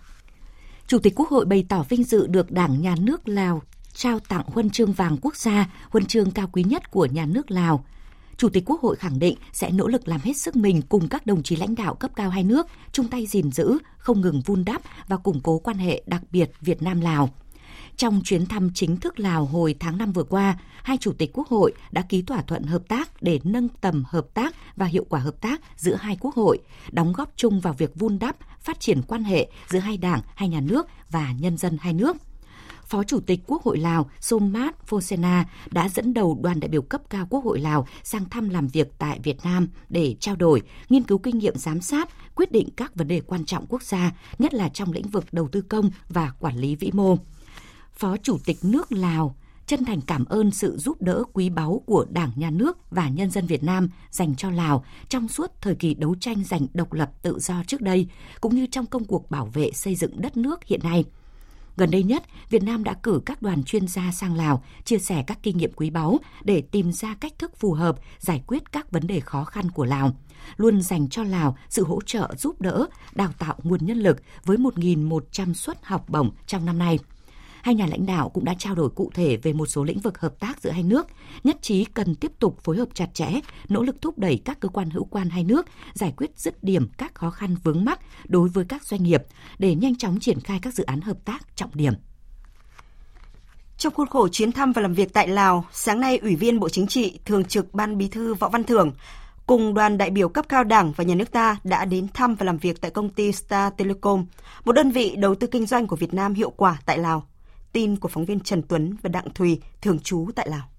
[0.88, 3.62] Chủ tịch Quốc hội bày tỏ vinh dự được Đảng Nhà nước Lào
[3.94, 7.52] trao tặng huân chương vàng quốc gia, huân chương cao quý nhất của nhà nước
[7.52, 7.86] Lào.
[8.38, 11.26] Chủ tịch Quốc hội khẳng định sẽ nỗ lực làm hết sức mình cùng các
[11.26, 14.66] đồng chí lãnh đạo cấp cao hai nước chung tay gìn giữ, không ngừng vun
[14.66, 17.30] đắp và củng cố quan hệ đặc biệt Việt Nam Lào.
[17.98, 21.48] Trong chuyến thăm chính thức Lào hồi tháng 5 vừa qua, hai chủ tịch quốc
[21.48, 25.20] hội đã ký thỏa thuận hợp tác để nâng tầm hợp tác và hiệu quả
[25.20, 26.60] hợp tác giữa hai quốc hội,
[26.92, 30.50] đóng góp chung vào việc vun đắp, phát triển quan hệ giữa hai đảng, hai
[30.50, 32.18] nhà nước và nhân dân hai nước.
[32.86, 37.02] Phó Chủ tịch Quốc hội Lào Somad Phosena đã dẫn đầu đoàn đại biểu cấp
[37.10, 41.04] cao Quốc hội Lào sang thăm làm việc tại Việt Nam để trao đổi, nghiên
[41.04, 44.54] cứu kinh nghiệm giám sát, quyết định các vấn đề quan trọng quốc gia, nhất
[44.54, 47.18] là trong lĩnh vực đầu tư công và quản lý vĩ mô.
[48.00, 52.06] Phó Chủ tịch nước Lào chân thành cảm ơn sự giúp đỡ quý báu của
[52.10, 55.94] Đảng, Nhà nước và nhân dân Việt Nam dành cho Lào trong suốt thời kỳ
[55.94, 58.08] đấu tranh giành độc lập tự do trước đây,
[58.42, 61.06] cũng như trong công cuộc bảo vệ xây dựng đất nước hiện nay.
[61.78, 65.24] Gần đây nhất, Việt Nam đã cử các đoàn chuyên gia sang Lào chia sẻ
[65.28, 68.92] các kinh nghiệm quý báu để tìm ra cách thức phù hợp giải quyết các
[68.92, 70.12] vấn đề khó khăn của Lào
[70.58, 74.58] luôn dành cho Lào sự hỗ trợ giúp đỡ, đào tạo nguồn nhân lực với
[74.58, 77.00] 1.100 suất học bổng trong năm nay–
[77.68, 80.20] hai nhà lãnh đạo cũng đã trao đổi cụ thể về một số lĩnh vực
[80.20, 81.08] hợp tác giữa hai nước,
[81.44, 83.28] nhất trí cần tiếp tục phối hợp chặt chẽ,
[83.70, 86.90] nỗ lực thúc đẩy các cơ quan hữu quan hai nước giải quyết dứt điểm
[86.98, 89.24] các khó khăn vướng mắc đối với các doanh nghiệp
[89.60, 91.94] để nhanh chóng triển khai các dự án hợp tác trọng điểm.
[93.78, 96.70] Trong khuôn khổ chuyến thăm và làm việc tại Lào, sáng nay Ủy viên Bộ
[96.70, 98.92] Chính trị, Thường trực Ban Bí thư Võ Văn Thưởng
[99.46, 102.46] cùng đoàn đại biểu cấp cao Đảng và Nhà nước ta đã đến thăm và
[102.46, 104.26] làm việc tại công ty Star Telecom,
[104.66, 107.28] một đơn vị đầu tư kinh doanh của Việt Nam hiệu quả tại Lào.
[107.74, 110.70] Tin của phóng viên Trần Tuấn và Đặng Thùy, thường trú tại Lào.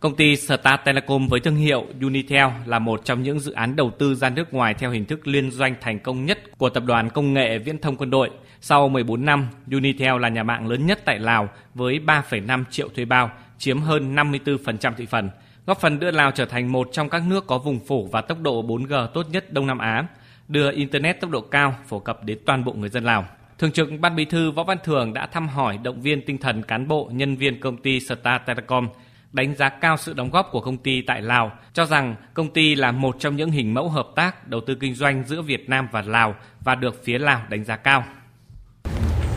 [0.00, 3.90] Công ty Star Telecom với thương hiệu Unitel là một trong những dự án đầu
[3.98, 7.10] tư ra nước ngoài theo hình thức liên doanh thành công nhất của tập đoàn
[7.10, 8.30] công nghệ viễn thông quân đội.
[8.60, 13.04] Sau 14 năm, Unitel là nhà mạng lớn nhất tại Lào với 3,5 triệu thuê
[13.04, 15.30] bao, chiếm hơn 54% thị phần,
[15.66, 18.40] góp phần đưa Lào trở thành một trong các nước có vùng phủ và tốc
[18.40, 20.06] độ 4G tốt nhất Đông Nam Á,
[20.48, 23.26] đưa Internet tốc độ cao phổ cập đến toàn bộ người dân Lào.
[23.58, 26.62] Thường trực Ban Bí thư Võ Văn Thường đã thăm hỏi động viên tinh thần
[26.62, 28.88] cán bộ, nhân viên công ty Star Telecom,
[29.32, 32.74] đánh giá cao sự đóng góp của công ty tại Lào, cho rằng công ty
[32.74, 35.88] là một trong những hình mẫu hợp tác đầu tư kinh doanh giữa Việt Nam
[35.92, 38.04] và Lào và được phía Lào đánh giá cao.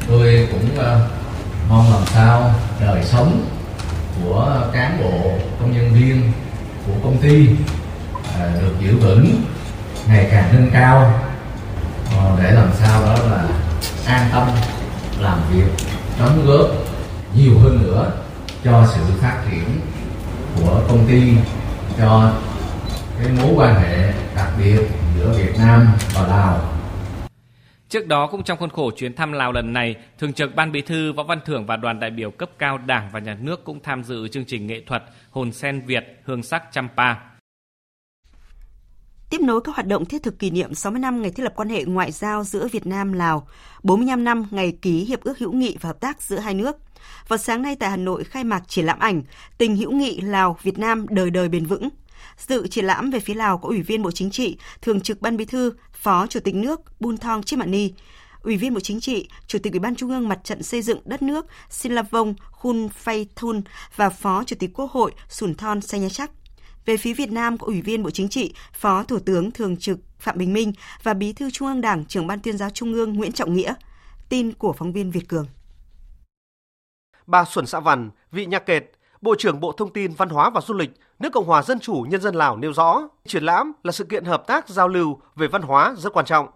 [0.08, 1.10] Tôi cũng ờ,
[1.69, 2.51] mong làm sao
[2.82, 3.45] đời sống
[4.23, 6.32] của cán bộ, công nhân viên
[6.88, 7.49] của công ty
[8.39, 9.25] ờ, được giữ vững,
[10.08, 11.19] ngày càng nâng cao
[12.17, 13.47] ờ, để làm sao đó là
[14.07, 14.47] an tâm
[15.19, 15.67] làm việc
[16.19, 16.69] đóng góp
[17.35, 18.11] nhiều hơn nữa
[18.63, 19.65] cho sự phát triển
[20.55, 21.33] của công ty
[21.97, 22.31] cho
[23.19, 24.79] cái mối quan hệ đặc biệt
[25.17, 26.73] giữa Việt Nam và Lào.
[27.89, 30.81] Trước đó cũng trong khuôn khổ chuyến thăm Lào lần này, Thường trực Ban Bí
[30.81, 33.79] thư Võ Văn Thưởng và đoàn đại biểu cấp cao Đảng và Nhà nước cũng
[33.83, 37.15] tham dự chương trình nghệ thuật Hồn sen Việt Hương sắc Champa
[39.29, 41.69] tiếp nối các hoạt động thiết thực kỷ niệm 60 năm ngày thiết lập quan
[41.69, 43.47] hệ ngoại giao giữa Việt Nam Lào,
[43.83, 46.75] 45 năm ngày ký hiệp ước hữu nghị và hợp tác giữa hai nước.
[47.27, 49.23] Vào sáng nay tại Hà Nội khai mạc triển lãm ảnh
[49.57, 51.89] Tình hữu nghị Lào Việt Nam đời đời bền vững.
[52.37, 55.37] Dự triển lãm về phía Lào có Ủy viên Bộ Chính trị, Thường trực Ban
[55.37, 57.91] Bí thư, Phó Chủ tịch nước Bun Thong Chimani,
[58.41, 60.99] Ủy viên Bộ Chính trị, Chủ tịch Ủy ban Trung ương Mặt trận xây dựng
[61.05, 63.61] đất nước Sinlavong Khun Phay Thun
[63.95, 66.31] và Phó Chủ tịch Quốc hội Sùn Thon Say Nha Chắc.
[66.88, 70.00] Về phía Việt Nam có Ủy viên Bộ Chính trị, Phó Thủ tướng Thường trực
[70.19, 70.73] Phạm Bình Minh
[71.04, 73.73] và Bí thư Trung ương Đảng, trưởng Ban tuyên giáo Trung ương Nguyễn Trọng Nghĩa.
[74.30, 75.47] Tin của phóng viên Việt Cường.
[77.26, 78.84] Bà Xuân Xã Văn, vị nhạc kệt,
[79.21, 82.06] Bộ trưởng Bộ Thông tin, Văn hóa và Du lịch nước Cộng hòa Dân chủ
[82.10, 85.47] Nhân dân Lào nêu rõ, triển lãm là sự kiện hợp tác giao lưu về
[85.47, 86.47] văn hóa rất quan trọng.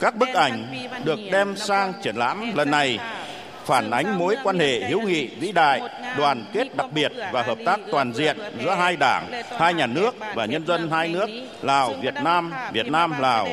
[0.00, 2.98] Các bức ảnh được đem sang triển lãm lần này
[3.66, 5.80] phản ánh mối quan hệ hữu nghị vĩ đại,
[6.18, 10.14] đoàn kết đặc biệt và hợp tác toàn diện giữa hai đảng, hai nhà nước
[10.34, 11.26] và nhân dân hai nước
[11.62, 13.48] Lào, Việt Nam, Việt Nam, Lào,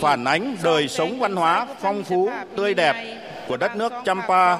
[0.00, 2.96] phản ánh đời sống văn hóa phong phú, tươi đẹp
[3.48, 4.56] của đất nước Champa.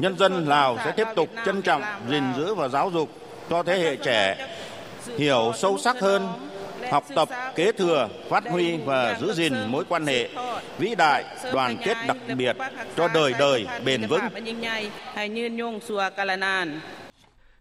[0.00, 3.08] Nhân dân Lào sẽ tiếp tục trân trọng, gìn giữ và giáo dục
[3.50, 4.36] cho thế hệ trẻ
[5.18, 6.28] hiểu sâu sắc hơn
[6.90, 10.28] học tập, kế thừa, phát huy và giữ gìn mối quan hệ
[10.78, 12.56] vĩ đại, đoàn kết đặc biệt
[12.96, 14.20] cho đời đời bền vững.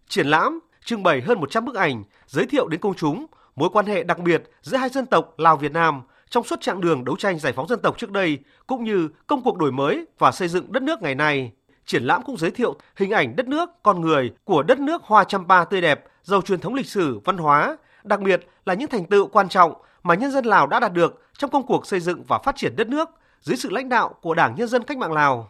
[0.09, 3.85] Triển lãm trưng bày hơn 100 bức ảnh giới thiệu đến công chúng mối quan
[3.85, 7.15] hệ đặc biệt giữa hai dân tộc Lào Việt Nam trong suốt chặng đường đấu
[7.15, 8.37] tranh giải phóng dân tộc trước đây
[8.67, 11.51] cũng như công cuộc đổi mới và xây dựng đất nước ngày nay.
[11.85, 15.23] Triển lãm cũng giới thiệu hình ảnh đất nước, con người của đất nước Hoa
[15.23, 19.05] Champa tươi đẹp, giàu truyền thống lịch sử, văn hóa, đặc biệt là những thành
[19.05, 22.23] tựu quan trọng mà nhân dân Lào đã đạt được trong công cuộc xây dựng
[22.27, 23.09] và phát triển đất nước
[23.41, 25.49] dưới sự lãnh đạo của Đảng Nhân dân Cách mạng Lào.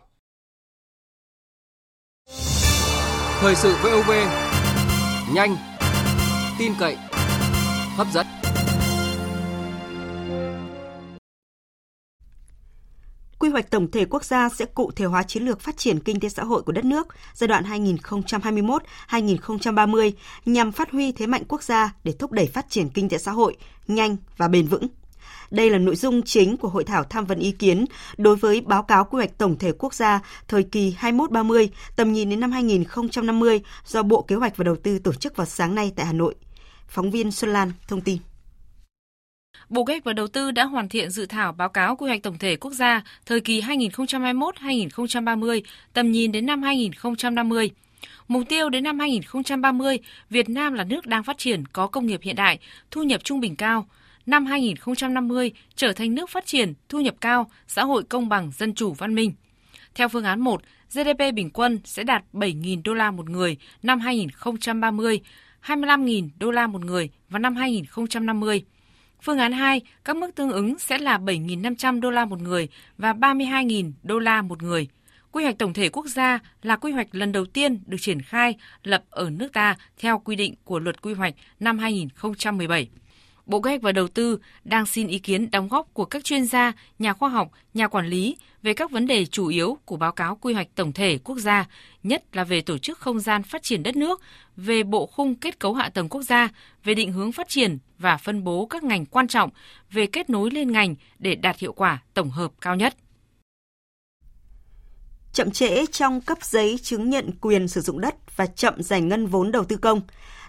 [3.39, 4.11] Thời sự VOV,
[5.33, 5.55] nhanh,
[6.59, 6.97] tin cậy,
[7.97, 8.46] hấp dẫn.
[13.47, 16.19] Quy hoạch tổng thể quốc gia sẽ cụ thể hóa chiến lược phát triển kinh
[16.19, 17.63] tế xã hội của đất nước giai đoạn
[19.09, 20.11] 2021-2030
[20.45, 23.31] nhằm phát huy thế mạnh quốc gia để thúc đẩy phát triển kinh tế xã
[23.31, 23.57] hội
[23.87, 24.87] nhanh và bền vững.
[25.51, 27.85] Đây là nội dung chính của hội thảo tham vấn ý kiến
[28.17, 32.29] đối với báo cáo quy hoạch tổng thể quốc gia thời kỳ 21-30 tầm nhìn
[32.29, 35.91] đến năm 2050 do Bộ Kế hoạch và Đầu tư tổ chức vào sáng nay
[35.95, 36.35] tại Hà Nội.
[36.87, 38.17] Phóng viên Xuân Lan thông tin.
[39.69, 42.23] Bộ Kế hoạch và Đầu tư đã hoàn thiện dự thảo báo cáo quy hoạch
[42.23, 45.61] tổng thể quốc gia thời kỳ 2021-2030,
[45.93, 47.71] tầm nhìn đến năm 2050.
[48.27, 52.19] Mục tiêu đến năm 2030, Việt Nam là nước đang phát triển có công nghiệp
[52.23, 52.59] hiện đại,
[52.91, 53.87] thu nhập trung bình cao.
[54.25, 58.73] Năm 2050 trở thành nước phát triển, thu nhập cao, xã hội công bằng, dân
[58.73, 59.33] chủ văn minh.
[59.95, 60.61] Theo phương án 1,
[60.93, 65.21] GDP bình quân sẽ đạt 7.000 đô la một người năm 2030,
[65.65, 68.63] 25.000 đô la một người vào năm 2050.
[69.21, 73.13] Phương án 2, các mức tương ứng sẽ là 7.500 đô la một người và
[73.13, 74.87] 32.000 đô la một người.
[75.31, 78.55] Quy hoạch tổng thể quốc gia là quy hoạch lần đầu tiên được triển khai
[78.83, 82.89] lập ở nước ta theo quy định của luật quy hoạch năm 2017.
[83.47, 86.45] Bộ Kế hoạch và Đầu tư đang xin ý kiến đóng góp của các chuyên
[86.45, 90.11] gia, nhà khoa học, nhà quản lý về các vấn đề chủ yếu của báo
[90.11, 91.65] cáo quy hoạch tổng thể quốc gia,
[92.03, 94.21] nhất là về tổ chức không gian phát triển đất nước,
[94.55, 96.49] về bộ khung kết cấu hạ tầng quốc gia,
[96.83, 99.49] về định hướng phát triển và phân bố các ngành quan trọng,
[99.91, 102.95] về kết nối liên ngành để đạt hiệu quả tổng hợp cao nhất
[105.33, 109.27] chậm trễ trong cấp giấy chứng nhận quyền sử dụng đất và chậm giải ngân
[109.27, 110.01] vốn đầu tư công.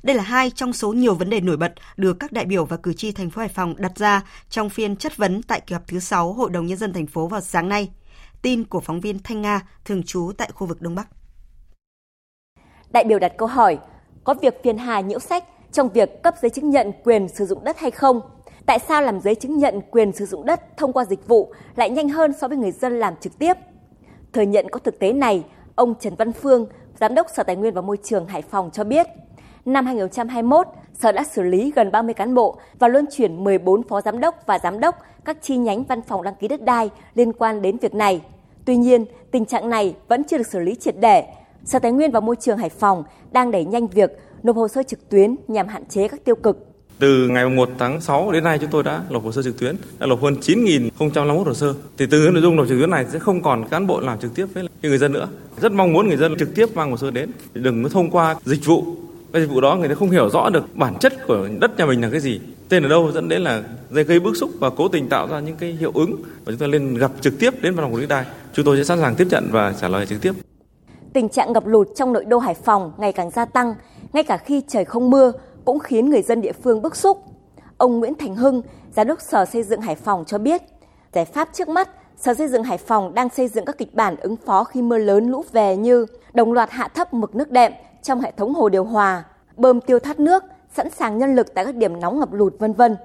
[0.09, 2.77] Đây là hai trong số nhiều vấn đề nổi bật được các đại biểu và
[2.77, 5.89] cử tri thành phố Hải Phòng đặt ra trong phiên chất vấn tại kỳ họp
[5.89, 7.91] thứ 6 Hội đồng nhân dân thành phố vào sáng nay.
[8.43, 11.09] Tin của phóng viên Thanh Nga thường trú tại khu vực Đông Bắc.
[12.91, 13.79] Đại biểu đặt câu hỏi,
[14.25, 17.65] có việc phiền hà nhiễu sách trong việc cấp giấy chứng nhận quyền sử dụng
[17.65, 18.21] đất hay không?
[18.67, 21.91] Tại sao làm giấy chứng nhận quyền sử dụng đất thông qua dịch vụ lại
[21.91, 23.55] nhanh hơn so với người dân làm trực tiếp?
[24.33, 25.45] Thừa nhận có thực tế này,
[25.75, 26.67] ông Trần Văn Phương,
[27.01, 29.07] Giám đốc Sở Tài nguyên và Môi trường Hải Phòng cho biết,
[29.73, 34.01] năm 2021, Sở đã xử lý gần 30 cán bộ và luân chuyển 14 phó
[34.01, 37.33] giám đốc và giám đốc các chi nhánh văn phòng đăng ký đất đai liên
[37.33, 38.21] quan đến việc này.
[38.65, 41.25] Tuy nhiên, tình trạng này vẫn chưa được xử lý triệt để.
[41.65, 44.11] Sở Tài nguyên và Môi trường Hải Phòng đang đẩy nhanh việc
[44.43, 46.67] nộp hồ sơ trực tuyến nhằm hạn chế các tiêu cực.
[46.99, 49.77] Từ ngày 1 tháng 6 đến nay chúng tôi đã nộp hồ sơ trực tuyến,
[49.99, 51.75] đã nộp hơn 9.051 hồ sơ.
[51.99, 54.35] Thì từ nội dung nộp trực tuyến này sẽ không còn cán bộ làm trực
[54.35, 55.29] tiếp với người dân nữa.
[55.61, 58.37] Rất mong muốn người dân trực tiếp mang hồ sơ đến, đừng có thông qua
[58.45, 58.85] dịch vụ.
[59.33, 61.87] Cái dịch vụ đó người ta không hiểu rõ được bản chất của đất nhà
[61.87, 64.89] mình là cái gì, tên ở đâu dẫn đến là gây bức xúc và cố
[64.89, 67.75] tình tạo ra những cái hiệu ứng và chúng ta lên gặp trực tiếp đến
[67.75, 68.25] văn phòng quản lý đai.
[68.53, 70.33] Chúng tôi sẽ sẵn sàng tiếp nhận và trả lời trực tiếp.
[71.13, 73.75] Tình trạng ngập lụt trong nội đô Hải Phòng ngày càng gia tăng,
[74.13, 75.33] ngay cả khi trời không mưa
[75.65, 77.19] cũng khiến người dân địa phương bức xúc.
[77.77, 78.63] Ông Nguyễn Thành Hưng,
[78.97, 80.63] Giám đốc Sở Xây dựng Hải Phòng cho biết,
[81.13, 84.17] giải pháp trước mắt, Sở Xây dựng Hải Phòng đang xây dựng các kịch bản
[84.17, 87.73] ứng phó khi mưa lớn lũ về như đồng loạt hạ thấp mực nước đệm
[88.09, 89.25] trong hệ thống hồ điều hòa,
[89.57, 90.43] bơm tiêu thoát nước,
[90.77, 92.97] sẵn sàng nhân lực tại các điểm nóng ngập lụt vân vân.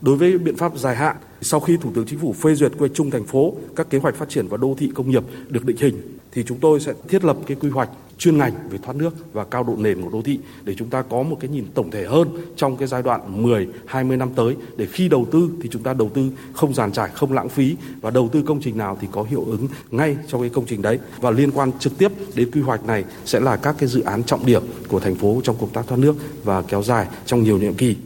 [0.00, 2.88] Đối với biện pháp dài hạn, sau khi Thủ tướng Chính phủ phê duyệt quy
[2.94, 5.76] chung thành phố, các kế hoạch phát triển và đô thị công nghiệp được định
[5.80, 7.88] hình thì chúng tôi sẽ thiết lập cái quy hoạch
[8.20, 11.02] chuyên ngành về thoát nước và cao độ nền của đô thị để chúng ta
[11.02, 14.56] có một cái nhìn tổng thể hơn trong cái giai đoạn 10, 20 năm tới
[14.76, 17.76] để khi đầu tư thì chúng ta đầu tư không giàn trải, không lãng phí
[18.00, 20.82] và đầu tư công trình nào thì có hiệu ứng ngay trong cái công trình
[20.82, 24.00] đấy và liên quan trực tiếp đến quy hoạch này sẽ là các cái dự
[24.00, 27.42] án trọng điểm của thành phố trong công tác thoát nước và kéo dài trong
[27.42, 27.96] nhiều nhiệm kỳ.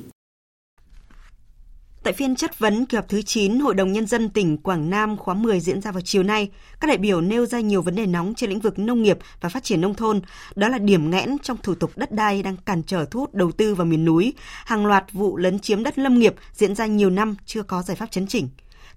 [2.04, 5.16] Tại phiên chất vấn kỳ họp thứ 9 Hội đồng Nhân dân tỉnh Quảng Nam
[5.16, 8.06] khóa 10 diễn ra vào chiều nay, các đại biểu nêu ra nhiều vấn đề
[8.06, 10.20] nóng trên lĩnh vực nông nghiệp và phát triển nông thôn.
[10.54, 13.52] Đó là điểm nghẽn trong thủ tục đất đai đang cản trở thu hút đầu
[13.52, 14.32] tư vào miền núi,
[14.64, 17.96] hàng loạt vụ lấn chiếm đất lâm nghiệp diễn ra nhiều năm chưa có giải
[17.96, 18.48] pháp chấn chỉnh.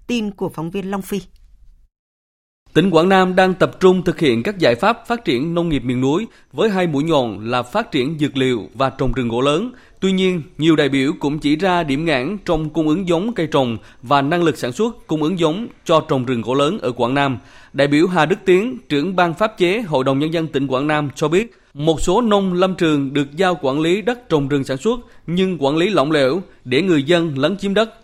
[0.06, 1.20] Tin của phóng viên Long Phi.
[2.74, 5.82] Tỉnh Quảng Nam đang tập trung thực hiện các giải pháp phát triển nông nghiệp
[5.84, 9.40] miền núi với hai mũi nhọn là phát triển dược liệu và trồng rừng gỗ
[9.40, 9.72] lớn.
[10.00, 13.46] Tuy nhiên, nhiều đại biểu cũng chỉ ra điểm ngãn trong cung ứng giống cây
[13.46, 16.92] trồng và năng lực sản xuất cung ứng giống cho trồng rừng gỗ lớn ở
[16.92, 17.38] Quảng Nam.
[17.72, 20.86] Đại biểu Hà Đức Tiến, trưởng ban pháp chế Hội đồng Nhân dân tỉnh Quảng
[20.86, 24.64] Nam cho biết, một số nông lâm trường được giao quản lý đất trồng rừng
[24.64, 27.94] sản xuất nhưng quản lý lỏng lẻo để người dân lấn chiếm đất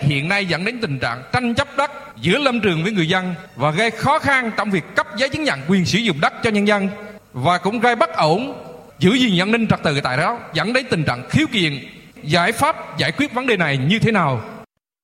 [0.00, 3.34] hiện nay dẫn đến tình trạng tranh chấp đất giữa lâm trường với người dân
[3.56, 6.50] và gây khó khăn trong việc cấp giấy chứng nhận quyền sử dụng đất cho
[6.50, 6.88] nhân dân
[7.32, 8.54] và cũng gây bất ổn
[9.02, 11.78] giữ gìn an ninh trật tự tại đó, dẫn đến tình trạng khiếu kiện.
[12.22, 14.40] Giải pháp giải quyết vấn đề này như thế nào?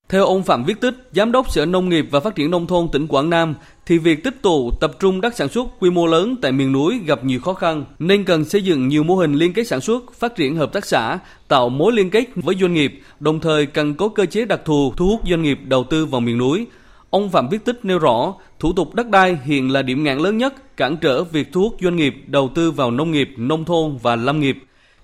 [0.09, 2.87] Theo ông Phạm Viết Tích, Giám đốc Sở Nông nghiệp và Phát triển Nông thôn
[2.91, 6.35] tỉnh Quảng Nam, thì việc tích tụ tập trung đất sản xuất quy mô lớn
[6.41, 9.53] tại miền núi gặp nhiều khó khăn, nên cần xây dựng nhiều mô hình liên
[9.53, 13.01] kết sản xuất, phát triển hợp tác xã, tạo mối liên kết với doanh nghiệp,
[13.19, 16.21] đồng thời cần có cơ chế đặc thù thu hút doanh nghiệp đầu tư vào
[16.21, 16.67] miền núi.
[17.09, 20.37] Ông Phạm Viết Tích nêu rõ, thủ tục đất đai hiện là điểm ngạn lớn
[20.37, 23.97] nhất cản trở việc thu hút doanh nghiệp đầu tư vào nông nghiệp, nông thôn
[24.01, 24.57] và lâm nghiệp.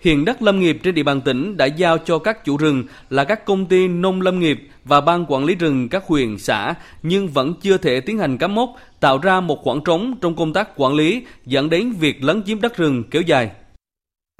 [0.05, 3.23] Hiện đất lâm nghiệp trên địa bàn tỉnh đã giao cho các chủ rừng là
[3.23, 7.27] các công ty nông lâm nghiệp và ban quản lý rừng các huyện, xã nhưng
[7.27, 10.69] vẫn chưa thể tiến hành cắm mốc, tạo ra một khoảng trống trong công tác
[10.75, 13.51] quản lý dẫn đến việc lấn chiếm đất rừng kéo dài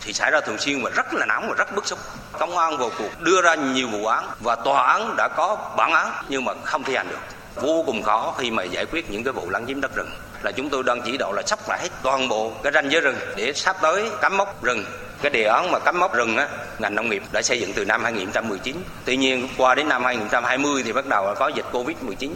[0.04, 2.00] thì xảy ra thường xuyên và rất là nóng và rất bức xúc.
[2.40, 5.92] Công an vào cuộc đưa ra nhiều vụ án và tòa án đã có bản
[5.92, 7.20] án nhưng mà không thi hành được.
[7.56, 10.10] Vô cùng khó khi mà giải quyết những cái vụ lấn chiếm đất rừng.
[10.44, 13.02] Là chúng tôi đang chỉ đạo là sắp lại hết toàn bộ cái ranh giới
[13.02, 14.84] rừng để sắp tới cắm mốc rừng
[15.22, 16.50] cái đề án mà cắm mốc rừng á,
[16.80, 18.76] ngành nông nghiệp đã xây dựng từ năm 2019.
[19.06, 22.32] Tuy nhiên qua đến năm 2020 thì bắt đầu có dịch Covid-19.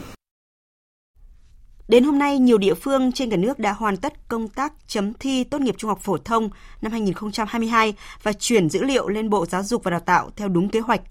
[1.87, 5.13] Đến hôm nay, nhiều địa phương trên cả nước đã hoàn tất công tác chấm
[5.13, 6.49] thi tốt nghiệp trung học phổ thông
[6.81, 10.69] năm 2022 và chuyển dữ liệu lên Bộ Giáo dục và Đào tạo theo đúng
[10.69, 11.01] kế hoạch.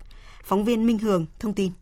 [0.44, 1.72] Phóng viên Minh Hường thông tin.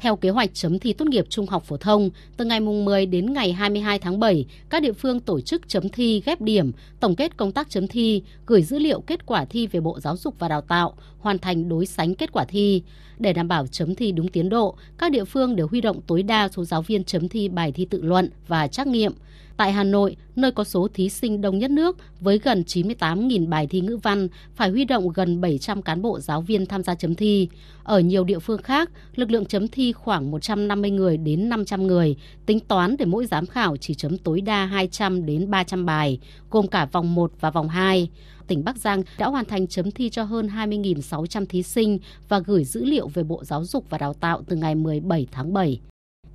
[0.00, 3.32] Theo kế hoạch chấm thi tốt nghiệp trung học phổ thông, từ ngày 10 đến
[3.32, 7.36] ngày 22 tháng 7, các địa phương tổ chức chấm thi ghép điểm, tổng kết
[7.36, 10.48] công tác chấm thi, gửi dữ liệu kết quả thi về Bộ Giáo dục và
[10.48, 12.82] Đào tạo, hoàn thành đối sánh kết quả thi.
[13.18, 16.22] Để đảm bảo chấm thi đúng tiến độ, các địa phương đều huy động tối
[16.22, 19.12] đa số giáo viên chấm thi bài thi tự luận và trắc nghiệm.
[19.60, 23.66] Tại Hà Nội, nơi có số thí sinh đông nhất nước với gần 98.000 bài
[23.66, 27.14] thi ngữ văn, phải huy động gần 700 cán bộ giáo viên tham gia chấm
[27.14, 27.48] thi.
[27.82, 32.16] Ở nhiều địa phương khác, lực lượng chấm thi khoảng 150 người đến 500 người,
[32.46, 36.18] tính toán để mỗi giám khảo chỉ chấm tối đa 200 đến 300 bài,
[36.50, 38.10] gồm cả vòng 1 và vòng 2
[38.46, 42.64] tỉnh Bắc Giang đã hoàn thành chấm thi cho hơn 20.600 thí sinh và gửi
[42.64, 45.80] dữ liệu về Bộ Giáo dục và Đào tạo từ ngày 17 tháng 7.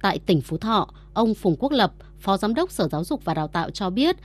[0.02, 1.94] Tại tỉnh Phú Thọ, ông Phùng Quốc Lập,
[2.26, 4.16] Phó Giám đốc Sở Giáo dục và Đào tạo cho biết.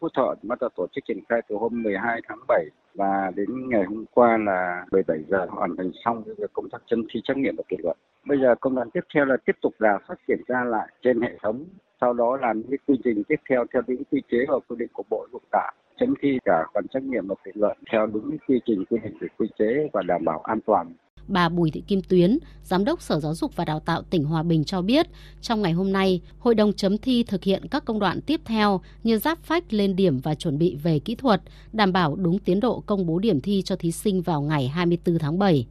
[0.00, 3.68] Phú Thọ bắt đầu tổ chức triển khai từ hôm 12 tháng 7 và đến
[3.68, 7.36] ngày hôm qua là 17 giờ hoàn thành xong việc công tác chấm thi trắc
[7.36, 7.96] nghiệm và kỷ luật.
[8.26, 11.20] Bây giờ công đoạn tiếp theo là tiếp tục rà soát kiểm tra lại trên
[11.20, 11.64] hệ thống,
[12.00, 14.88] sau đó làm những quy trình tiếp theo theo những quy chế và quy định
[14.92, 18.38] của Bộ Dục tải chấm thi cả phần trắc nghiệm và kỷ luật theo đúng
[18.48, 20.92] quy trình quy định về quy chế và đảm bảo an toàn
[21.28, 24.42] Bà Bùi Thị Kim Tuyến, Giám đốc Sở Giáo dục và Đào tạo tỉnh Hòa
[24.42, 25.06] Bình cho biết,
[25.40, 28.80] trong ngày hôm nay, Hội đồng chấm thi thực hiện các công đoạn tiếp theo
[29.02, 32.60] như giáp phách lên điểm và chuẩn bị về kỹ thuật, đảm bảo đúng tiến
[32.60, 35.66] độ công bố điểm thi cho thí sinh vào ngày 24 tháng 7.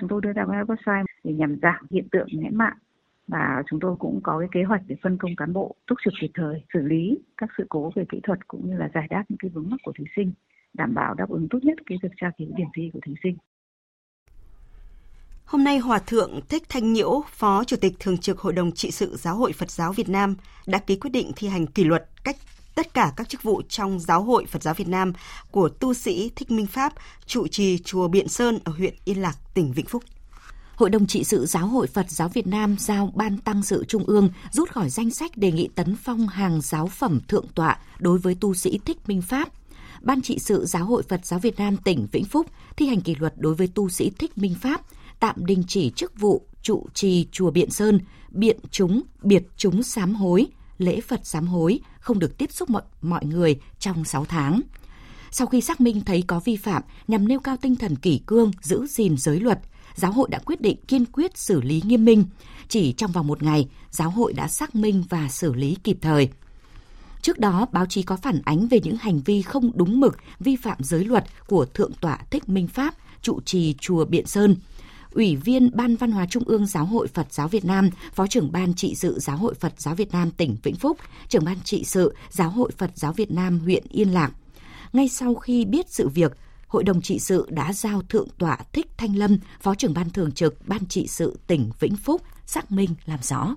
[0.00, 2.76] Chúng tôi đưa ra cái website để nhằm giảm hiện tượng nghẽn mạng
[3.30, 6.14] và chúng tôi cũng có cái kế hoạch để phân công cán bộ túc trực
[6.20, 9.24] kịp thời xử lý các sự cố về kỹ thuật cũng như là giải đáp
[9.28, 10.32] những cái vướng mắc của thí sinh
[10.74, 13.36] đảm bảo đáp ứng tốt nhất cái việc tra cứu điểm thi của thí sinh
[15.50, 18.90] Hôm nay, Hòa Thượng Thích Thanh Nhiễu, Phó Chủ tịch Thường trực Hội đồng Trị
[18.90, 20.34] sự Giáo hội Phật giáo Việt Nam
[20.66, 22.36] đã ký quyết định thi hành kỷ luật cách
[22.74, 25.12] tất cả các chức vụ trong Giáo hội Phật giáo Việt Nam
[25.50, 26.92] của tu sĩ Thích Minh Pháp,
[27.26, 30.02] trụ trì chùa Biện Sơn ở huyện Yên Lạc, tỉnh Vĩnh Phúc.
[30.74, 34.04] Hội đồng trị sự Giáo hội Phật giáo Việt Nam giao Ban Tăng sự Trung
[34.04, 38.18] ương rút khỏi danh sách đề nghị tấn phong hàng giáo phẩm thượng tọa đối
[38.18, 39.48] với tu sĩ Thích Minh Pháp.
[40.00, 42.46] Ban trị sự Giáo hội Phật giáo Việt Nam tỉnh Vĩnh Phúc
[42.76, 44.80] thi hành kỷ luật đối với tu sĩ Thích Minh Pháp–
[45.20, 48.00] tạm đình chỉ chức vụ trụ trì chùa Biện Sơn,
[48.30, 50.46] biện chúng, biệt chúng sám hối,
[50.78, 54.60] lễ Phật sám hối không được tiếp xúc mọi, mọi người trong 6 tháng.
[55.30, 58.50] Sau khi xác minh thấy có vi phạm nhằm nêu cao tinh thần kỷ cương,
[58.62, 59.58] giữ gìn giới luật,
[59.94, 62.24] giáo hội đã quyết định kiên quyết xử lý nghiêm minh.
[62.68, 66.28] Chỉ trong vòng một ngày, giáo hội đã xác minh và xử lý kịp thời.
[67.22, 70.56] Trước đó, báo chí có phản ánh về những hành vi không đúng mực, vi
[70.56, 74.56] phạm giới luật của Thượng tọa Thích Minh Pháp, trụ trì chùa Biện Sơn.
[75.10, 78.52] Ủy viên Ban Văn hóa Trung ương Giáo hội Phật giáo Việt Nam, Phó trưởng
[78.52, 80.98] Ban trị sự Giáo hội Phật giáo Việt Nam tỉnh Vĩnh Phúc,
[81.28, 84.32] trưởng Ban trị sự Giáo hội Phật giáo Việt Nam huyện Yên Lạc.
[84.92, 86.36] Ngay sau khi biết sự việc,
[86.66, 90.32] Hội đồng trị sự đã giao Thượng tọa Thích Thanh Lâm, Phó trưởng Ban thường
[90.32, 93.54] trực Ban trị sự tỉnh Vĩnh Phúc xác minh làm rõ.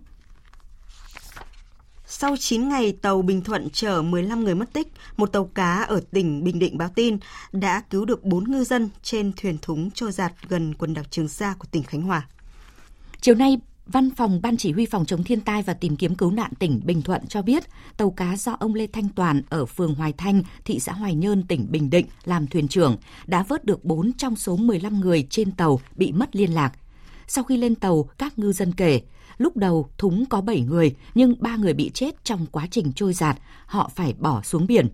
[2.16, 4.88] Sau 9 ngày, tàu Bình Thuận chở 15 người mất tích,
[5.18, 7.18] một tàu cá ở tỉnh Bình Định báo tin
[7.52, 11.28] đã cứu được 4 ngư dân trên thuyền thúng trôi giạt gần quần đảo Trường
[11.28, 12.28] Sa của tỉnh Khánh Hòa.
[13.22, 16.32] Chiều nay, Văn phòng Ban Chỉ huy Phòng chống thiên tai và tìm kiếm cứu
[16.32, 17.64] nạn tỉnh Bình Thuận cho biết,
[17.98, 21.44] tàu cá do ông Lê Thanh Toàn ở phường Hoài Thanh, thị xã Hoài Nhơn,
[21.44, 25.52] tỉnh Bình Định làm thuyền trưởng đã vớt được 4 trong số 15 người trên
[25.52, 26.74] tàu bị mất liên lạc.
[27.28, 29.02] Sau khi lên tàu, các ngư dân kể,
[29.38, 33.14] lúc đầu thúng có 7 người nhưng 3 người bị chết trong quá trình trôi
[33.14, 34.88] giạt, họ phải bỏ xuống biển.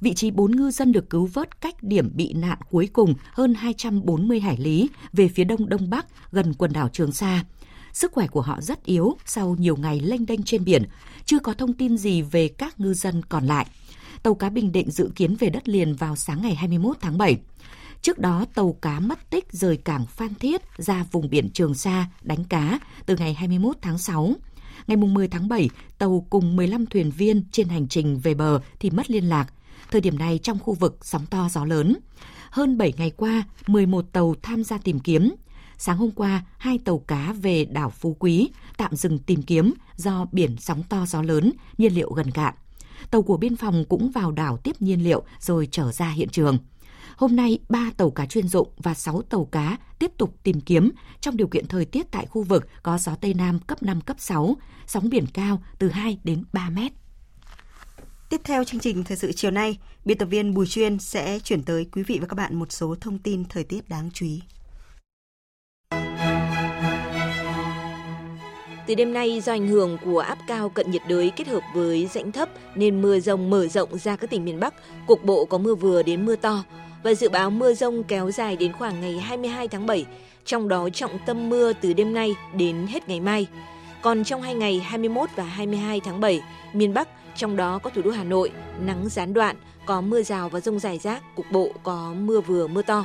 [0.00, 3.54] Vị trí 4 ngư dân được cứu vớt cách điểm bị nạn cuối cùng hơn
[3.54, 7.44] 240 hải lý về phía đông đông bắc gần quần đảo Trường Sa.
[7.92, 10.82] Sức khỏe của họ rất yếu sau nhiều ngày lênh đênh trên biển,
[11.24, 13.66] chưa có thông tin gì về các ngư dân còn lại.
[14.22, 17.36] Tàu cá Bình Định dự kiến về đất liền vào sáng ngày 21 tháng 7.
[18.02, 22.06] Trước đó, tàu cá mất tích rời cảng Phan Thiết ra vùng biển Trường Sa
[22.22, 24.32] đánh cá từ ngày 21 tháng 6.
[24.86, 28.90] Ngày 10 tháng 7, tàu cùng 15 thuyền viên trên hành trình về bờ thì
[28.90, 29.52] mất liên lạc.
[29.90, 31.96] Thời điểm này trong khu vực sóng to gió lớn.
[32.50, 35.34] Hơn 7 ngày qua, 11 tàu tham gia tìm kiếm.
[35.78, 40.26] Sáng hôm qua, hai tàu cá về đảo Phú Quý tạm dừng tìm kiếm do
[40.32, 42.54] biển sóng to gió lớn, nhiên liệu gần cạn.
[43.10, 46.58] Tàu của biên phòng cũng vào đảo tiếp nhiên liệu rồi trở ra hiện trường.
[47.20, 50.90] Hôm nay, 3 tàu cá chuyên dụng và 6 tàu cá tiếp tục tìm kiếm
[51.20, 54.16] trong điều kiện thời tiết tại khu vực có gió Tây Nam cấp 5, cấp
[54.20, 54.56] 6,
[54.86, 56.92] sóng biển cao từ 2 đến 3 mét.
[58.30, 61.62] Tiếp theo chương trình thời sự chiều nay, biên tập viên Bùi Chuyên sẽ chuyển
[61.62, 64.42] tới quý vị và các bạn một số thông tin thời tiết đáng chú ý.
[68.86, 72.08] Từ đêm nay do ảnh hưởng của áp cao cận nhiệt đới kết hợp với
[72.14, 74.74] rãnh thấp nên mưa rông mở rộng ra các tỉnh miền Bắc,
[75.06, 76.64] cục bộ có mưa vừa đến mưa to
[77.02, 80.06] và dự báo mưa rông kéo dài đến khoảng ngày 22 tháng 7,
[80.44, 83.46] trong đó trọng tâm mưa từ đêm nay đến hết ngày mai.
[84.02, 86.42] Còn trong hai ngày 21 và 22 tháng 7,
[86.72, 90.48] miền Bắc, trong đó có thủ đô Hà Nội, nắng gián đoạn, có mưa rào
[90.48, 93.04] và rông rải rác, cục bộ có mưa vừa mưa to.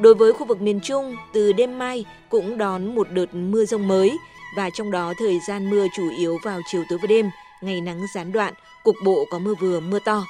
[0.00, 3.88] Đối với khu vực miền Trung, từ đêm mai cũng đón một đợt mưa rông
[3.88, 4.18] mới
[4.56, 8.00] và trong đó thời gian mưa chủ yếu vào chiều tối và đêm, ngày nắng
[8.14, 8.54] gián đoạn,
[8.84, 10.24] cục bộ có mưa vừa mưa to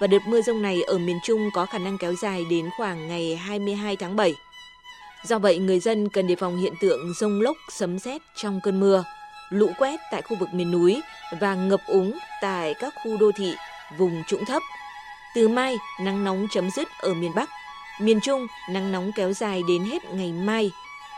[0.00, 3.08] và đợt mưa rông này ở miền Trung có khả năng kéo dài đến khoảng
[3.08, 4.34] ngày 22 tháng 7.
[5.24, 8.80] Do vậy, người dân cần đề phòng hiện tượng rông lốc, sấm sét trong cơn
[8.80, 9.04] mưa,
[9.50, 11.00] lũ quét tại khu vực miền núi
[11.40, 13.54] và ngập úng tại các khu đô thị,
[13.98, 14.62] vùng trũng thấp.
[15.34, 17.48] Từ mai, nắng nóng chấm dứt ở miền Bắc.
[18.00, 20.70] Miền Trung, nắng nóng kéo dài đến hết ngày mai.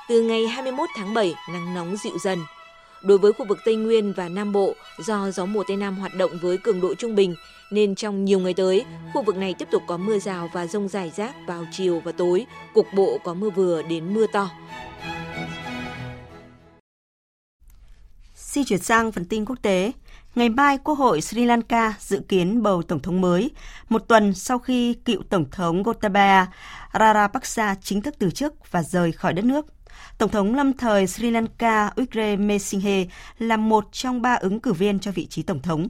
[0.09, 2.39] Từ ngày 21 tháng 7, nắng nóng dịu dần.
[3.03, 6.15] Đối với khu vực Tây Nguyên và Nam Bộ, do gió mùa Tây Nam hoạt
[6.15, 7.35] động với cường độ trung bình,
[7.71, 10.89] nên trong nhiều ngày tới, khu vực này tiếp tục có mưa rào và rông
[10.89, 14.51] rải rác vào chiều và tối, cục bộ có mưa vừa đến mưa to.
[18.35, 19.93] Xin chuyển sang phần tin quốc tế.
[20.35, 23.51] Ngày mai, Quốc hội Sri Lanka dự kiến bầu Tổng thống mới,
[23.89, 26.47] một tuần sau khi cựu Tổng thống Gotabaya
[26.93, 29.67] Rajapaksa chính thức từ chức và rời khỏi đất nước.
[30.19, 33.07] Tổng thống lâm thời Sri Lanka Wickremesinghe
[33.39, 35.89] là một trong ba ứng cử viên cho vị trí Tổng thống.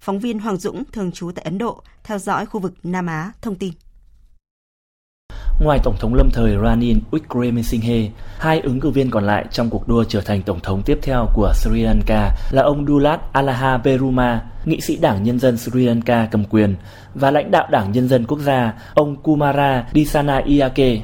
[0.00, 3.32] Phóng viên Hoàng Dũng, thường trú tại Ấn Độ, theo dõi khu vực Nam Á,
[3.42, 3.72] thông tin.
[5.60, 9.88] Ngoài Tổng thống lâm thời Ranil Wickremesinghe, hai ứng cử viên còn lại trong cuộc
[9.88, 14.42] đua trở thành Tổng thống tiếp theo của Sri Lanka là ông Dulat Alaha Beruma,
[14.64, 16.76] nghị sĩ Đảng Nhân dân Sri Lanka cầm quyền,
[17.14, 21.02] và lãnh đạo Đảng Nhân dân Quốc gia, ông Kumara Disana Iake.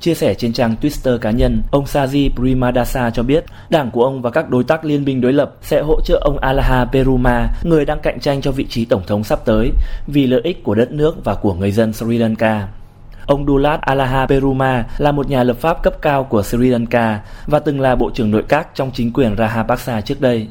[0.00, 4.22] Chia sẻ trên trang Twitter cá nhân, ông Saji Primadasa cho biết đảng của ông
[4.22, 7.84] và các đối tác liên minh đối lập sẽ hỗ trợ ông Alaha Peruma, người
[7.84, 9.70] đang cạnh tranh cho vị trí tổng thống sắp tới,
[10.06, 12.68] vì lợi ích của đất nước và của người dân Sri Lanka.
[13.26, 17.58] Ông Dulat Alaha Peruma là một nhà lập pháp cấp cao của Sri Lanka và
[17.58, 20.48] từng là bộ trưởng nội các trong chính quyền Rajapaksa trước đây.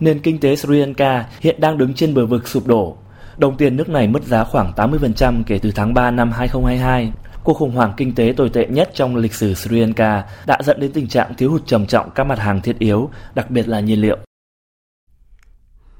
[0.00, 2.96] Nền kinh tế Sri Lanka hiện đang đứng trên bờ vực sụp đổ.
[3.36, 7.12] Đồng tiền nước này mất giá khoảng 80% kể từ tháng 3 năm 2022
[7.44, 10.80] Cuộc khủng hoảng kinh tế tồi tệ nhất trong lịch sử Sri Lanka đã dẫn
[10.80, 13.80] đến tình trạng thiếu hụt trầm trọng các mặt hàng thiết yếu, đặc biệt là
[13.80, 14.18] nhiên liệu.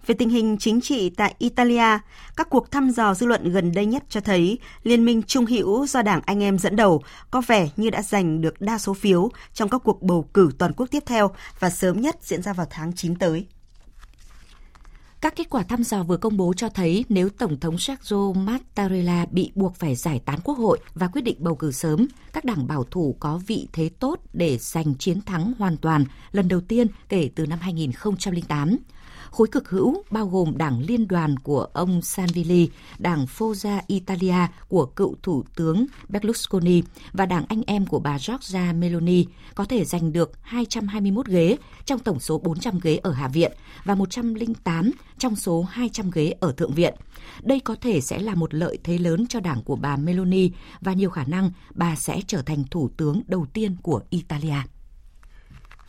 [0.06, 1.98] Về tình hình chính trị tại Italia,
[2.36, 5.86] các cuộc thăm dò dư luận gần đây nhất cho thấy Liên minh Trung hữu
[5.86, 9.30] do Đảng Anh Em dẫn đầu có vẻ như đã giành được đa số phiếu
[9.52, 12.66] trong các cuộc bầu cử toàn quốc tiếp theo và sớm nhất diễn ra vào
[12.70, 13.46] tháng 9 tới.
[15.22, 19.26] Các kết quả thăm dò vừa công bố cho thấy nếu Tổng thống Sergio Mattarella
[19.30, 22.66] bị buộc phải giải tán quốc hội và quyết định bầu cử sớm, các đảng
[22.66, 26.86] bảo thủ có vị thế tốt để giành chiến thắng hoàn toàn lần đầu tiên
[27.08, 28.76] kể từ năm 2008
[29.32, 32.68] khối cực hữu bao gồm đảng liên đoàn của ông Salvini,
[32.98, 38.72] đảng Forza Italia của cựu thủ tướng Berlusconi và đảng anh em của bà Giorgia
[38.72, 39.24] Meloni
[39.54, 43.52] có thể giành được 221 ghế trong tổng số 400 ghế ở Hạ viện
[43.84, 46.94] và 108 trong số 200 ghế ở Thượng viện.
[47.42, 50.92] Đây có thể sẽ là một lợi thế lớn cho đảng của bà Meloni và
[50.92, 54.56] nhiều khả năng bà sẽ trở thành thủ tướng đầu tiên của Italia.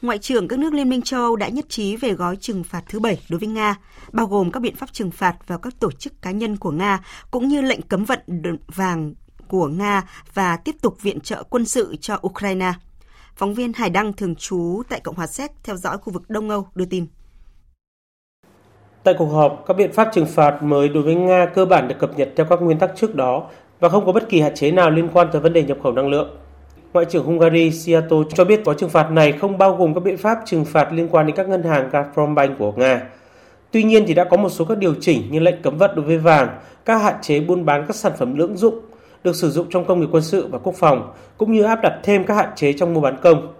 [0.04, 2.84] Ngoại trưởng các nước Liên minh châu Âu đã nhất trí về gói trừng phạt
[2.90, 3.76] thứ bảy đối với Nga,
[4.12, 7.00] bao gồm các biện pháp trừng phạt vào các tổ chức cá nhân của Nga,
[7.32, 8.20] cũng như lệnh cấm vận
[8.76, 9.14] vàng
[9.48, 12.74] của Nga và tiếp tục viện trợ quân sự cho Ukraine.
[13.36, 16.50] Phóng viên Hải Đăng thường trú tại Cộng hòa Séc theo dõi khu vực Đông
[16.50, 17.06] Âu đưa tin.
[19.04, 21.96] Tại cuộc họp, các biện pháp trừng phạt mới đối với Nga cơ bản được
[22.00, 23.50] cập nhật theo các nguyên tắc trước đó
[23.80, 25.92] và không có bất kỳ hạn chế nào liên quan tới vấn đề nhập khẩu
[25.92, 26.38] năng lượng.
[26.94, 30.18] Ngoại trưởng Hungary Siato cho biết gói trừng phạt này không bao gồm các biện
[30.18, 33.02] pháp trừng phạt liên quan đến các ngân hàng Gazprombank của Nga.
[33.72, 36.06] Tuy nhiên thì đã có một số các điều chỉnh như lệnh cấm vận đối
[36.06, 36.50] với vàng,
[36.86, 38.80] các hạn chế buôn bán các sản phẩm lưỡng dụng
[39.24, 41.94] được sử dụng trong công nghiệp quân sự và quốc phòng, cũng như áp đặt
[42.04, 43.54] thêm các hạn chế trong mua bán công.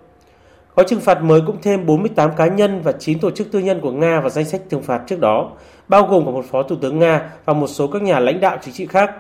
[0.76, 3.80] Gói trừng phạt mới cũng thêm 48 cá nhân và 9 tổ chức tư nhân
[3.82, 5.52] của Nga vào danh sách trừng phạt trước đó,
[5.88, 8.58] bao gồm cả một phó thủ tướng Nga và một số các nhà lãnh đạo
[8.62, 9.12] chính trị khác.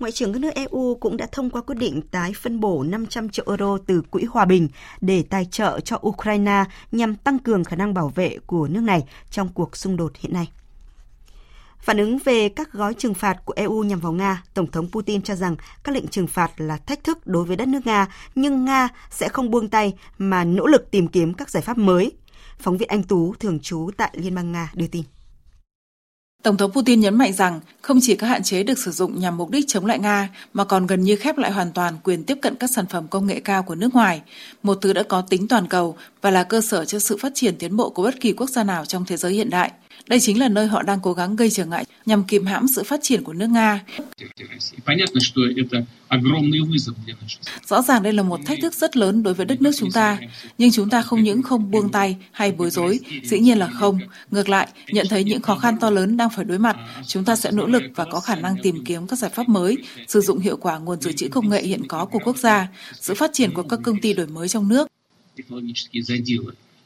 [0.00, 3.28] Ngoại trưởng các nước EU cũng đã thông qua quyết định tái phân bổ 500
[3.28, 4.68] triệu euro từ Quỹ Hòa bình
[5.00, 9.04] để tài trợ cho Ukraine nhằm tăng cường khả năng bảo vệ của nước này
[9.30, 10.48] trong cuộc xung đột hiện nay.
[11.78, 15.22] Phản ứng về các gói trừng phạt của EU nhằm vào Nga, Tổng thống Putin
[15.22, 18.64] cho rằng các lệnh trừng phạt là thách thức đối với đất nước Nga, nhưng
[18.64, 22.12] Nga sẽ không buông tay mà nỗ lực tìm kiếm các giải pháp mới.
[22.58, 25.02] Phóng viên Anh Tú, thường trú tại Liên bang Nga, đưa tin.
[26.42, 29.36] Tổng thống Putin nhấn mạnh rằng không chỉ các hạn chế được sử dụng nhằm
[29.36, 32.38] mục đích chống lại Nga mà còn gần như khép lại hoàn toàn quyền tiếp
[32.42, 34.22] cận các sản phẩm công nghệ cao của nước ngoài,
[34.62, 37.56] một thứ đã có tính toàn cầu và là cơ sở cho sự phát triển
[37.58, 39.70] tiến bộ của bất kỳ quốc gia nào trong thế giới hiện đại.
[40.06, 42.82] Đây chính là nơi họ đang cố gắng gây trở ngại nhằm kìm hãm sự
[42.82, 43.80] phát triển của nước Nga.
[47.66, 50.18] Rõ ràng đây là một thách thức rất lớn đối với đất nước chúng ta,
[50.58, 53.98] nhưng chúng ta không những không buông tay hay bối rối, dĩ nhiên là không.
[54.30, 56.76] Ngược lại, nhận thấy những khó khăn to lớn đang phải đối mặt,
[57.06, 59.76] chúng ta sẽ nỗ lực và có khả năng tìm kiếm các giải pháp mới,
[60.08, 62.68] sử dụng hiệu quả nguồn dự trữ công nghệ hiện có của quốc gia,
[63.00, 64.88] sự phát triển của các công ty đổi mới trong nước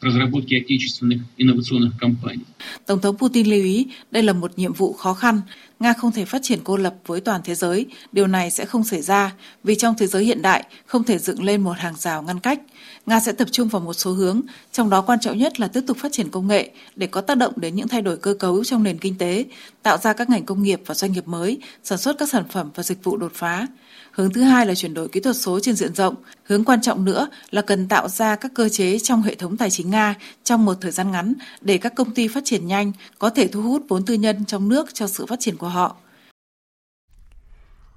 [0.03, 2.45] разработки отечественных инновационных компаний.
[2.85, 5.41] Tổng thống Putin lưu ý đây là một nhiệm vụ khó khăn.
[5.79, 7.85] Nga không thể phát triển cô lập với toàn thế giới.
[8.11, 11.43] Điều này sẽ không xảy ra vì trong thế giới hiện đại không thể dựng
[11.43, 12.59] lên một hàng rào ngăn cách.
[13.05, 15.81] Nga sẽ tập trung vào một số hướng, trong đó quan trọng nhất là tiếp
[15.87, 18.63] tục phát triển công nghệ để có tác động đến những thay đổi cơ cấu
[18.63, 19.45] trong nền kinh tế,
[19.83, 22.69] tạo ra các ngành công nghiệp và doanh nghiệp mới, sản xuất các sản phẩm
[22.75, 23.67] và dịch vụ đột phá.
[24.14, 26.14] Hướng thứ hai là chuyển đổi kỹ thuật số trên diện rộng.
[26.44, 29.70] Hướng quan trọng nữa là cần tạo ra các cơ chế trong hệ thống tài
[29.70, 33.30] chính Nga trong một thời gian ngắn để các công ty phát triển nhanh có
[33.30, 35.96] thể thu hút vốn tư nhân trong nước cho sự phát triển của họ.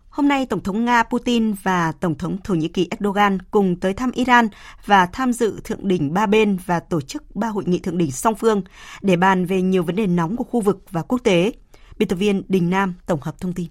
[0.10, 3.94] Hôm nay, Tổng thống Nga Putin và Tổng thống Thổ Nhĩ Kỳ Erdogan cùng tới
[3.94, 4.48] thăm Iran
[4.86, 8.12] và tham dự thượng đỉnh ba bên và tổ chức ba hội nghị thượng đỉnh
[8.12, 8.62] song phương
[9.02, 11.52] để bàn về nhiều vấn đề nóng của khu vực và quốc tế.
[11.98, 13.68] Biên tập viên Đình Nam tổng hợp thông tin.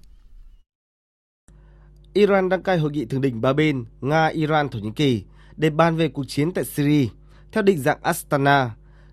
[2.17, 5.25] Iran đăng cai hội nghị thượng đỉnh ba bên Nga, Iran, Thổ Nhĩ Kỳ
[5.57, 7.09] để bàn về cuộc chiến tại Syria
[7.53, 8.71] theo định dạng Astana,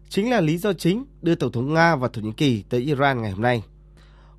[0.10, 3.22] chính là lý do chính đưa Tổng thống Nga và Thổ Nhĩ Kỳ tới Iran
[3.22, 3.64] ngày hôm nay.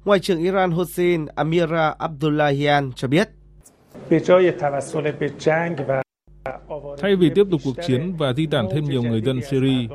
[0.05, 3.29] Ngoại trưởng Iran Hossein Amira Abdullahian cho biết.
[6.99, 9.89] Thay vì tiếp tục cuộc chiến và di tản thêm nhiều người dân Syria,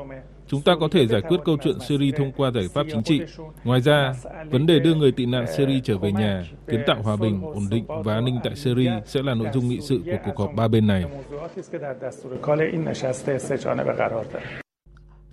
[0.50, 3.20] Chúng ta có thể giải quyết câu chuyện Syria thông qua giải pháp chính trị.
[3.64, 4.14] Ngoài ra,
[4.50, 7.66] vấn đề đưa người tị nạn Syria trở về nhà, kiến tạo hòa bình, ổn
[7.70, 10.54] định và an ninh tại Syria sẽ là nội dung nghị sự của cuộc họp
[10.56, 11.04] ba bên này.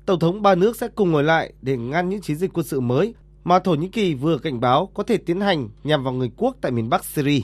[0.05, 2.79] Tổng thống ba nước sẽ cùng ngồi lại để ngăn những chiến dịch quân sự
[2.79, 3.13] mới
[3.43, 6.57] mà Thổ Nhĩ Kỳ vừa cảnh báo có thể tiến hành nhằm vào người quốc
[6.61, 7.41] tại miền Bắc Syria.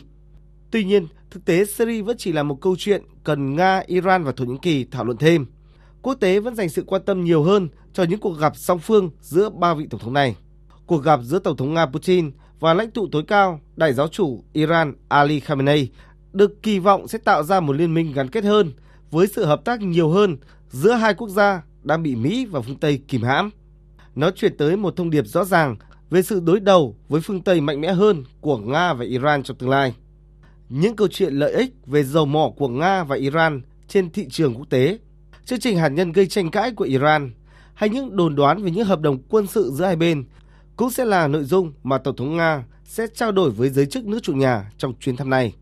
[0.72, 4.32] Tuy nhiên, thực tế Syria vẫn chỉ là một câu chuyện cần Nga, Iran và
[4.32, 5.46] Thổ Nhĩ Kỳ thảo luận thêm
[6.04, 9.10] quốc tế vẫn dành sự quan tâm nhiều hơn cho những cuộc gặp song phương
[9.22, 10.36] giữa ba vị tổng thống này.
[10.86, 14.44] Cuộc gặp giữa Tổng thống Nga Putin và lãnh tụ tối cao Đại giáo chủ
[14.54, 15.90] Iran Ali Khamenei
[16.34, 18.72] được kỳ vọng sẽ tạo ra một liên minh gắn kết hơn
[19.12, 20.38] với sự hợp tác nhiều hơn
[20.70, 23.50] giữa hai quốc gia đang bị Mỹ và phương Tây kìm hãm.
[24.16, 25.76] Nó chuyển tới một thông điệp rõ ràng
[26.10, 29.58] về sự đối đầu với phương Tây mạnh mẽ hơn của Nga và Iran trong
[29.58, 29.96] tương lai.
[30.70, 34.56] Những câu chuyện lợi ích về dầu mỏ của Nga và Iran trên thị trường
[34.56, 34.98] quốc tế,
[35.46, 37.32] chương trình hạt nhân gây tranh cãi của Iran
[37.74, 40.26] hay những đồn đoán về những hợp đồng quân sự giữa hai bên
[40.76, 44.06] cũng sẽ là nội dung mà Tổng thống Nga sẽ trao đổi với giới chức
[44.06, 45.54] nước chủ nhà trong chuyến thăm này.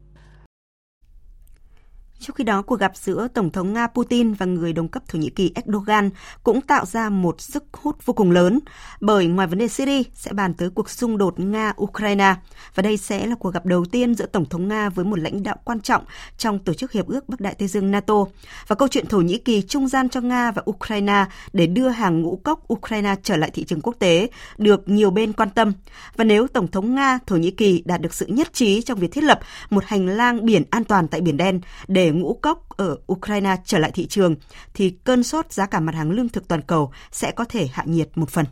[2.22, 5.20] Trong khi đó, cuộc gặp giữa Tổng thống Nga Putin và người đồng cấp Thổ
[5.20, 6.10] Nhĩ Kỳ Erdogan
[6.44, 8.60] cũng tạo ra một sức hút vô cùng lớn,
[9.00, 12.36] bởi ngoài vấn đề Syria sẽ bàn tới cuộc xung đột Nga-Ukraine,
[12.76, 15.44] và đây sẽ là cuộc gặp đầu tiên giữa Tổng thống Nga với một lãnh
[15.44, 16.04] đạo quan trọng
[16.38, 18.26] trong Tổ chức Hiệp ước Bắc Đại Tây Dương NATO,
[18.68, 22.22] và câu chuyện Thổ Nhĩ Kỳ trung gian cho Nga và Ukraine để đưa hàng
[22.22, 25.74] ngũ cốc Ukraine trở lại thị trường quốc tế được nhiều bên quan tâm.
[26.16, 29.12] Và nếu Tổng thống Nga, Thổ Nhĩ Kỳ đạt được sự nhất trí trong việc
[29.12, 32.98] thiết lập một hành lang biển an toàn tại Biển Đen để ngũ cốc ở
[33.12, 34.36] Ukraine trở lại thị trường,
[34.74, 37.84] thì cơn sốt giá cả mặt hàng lương thực toàn cầu sẽ có thể hạ
[37.88, 38.46] nhiệt một phần.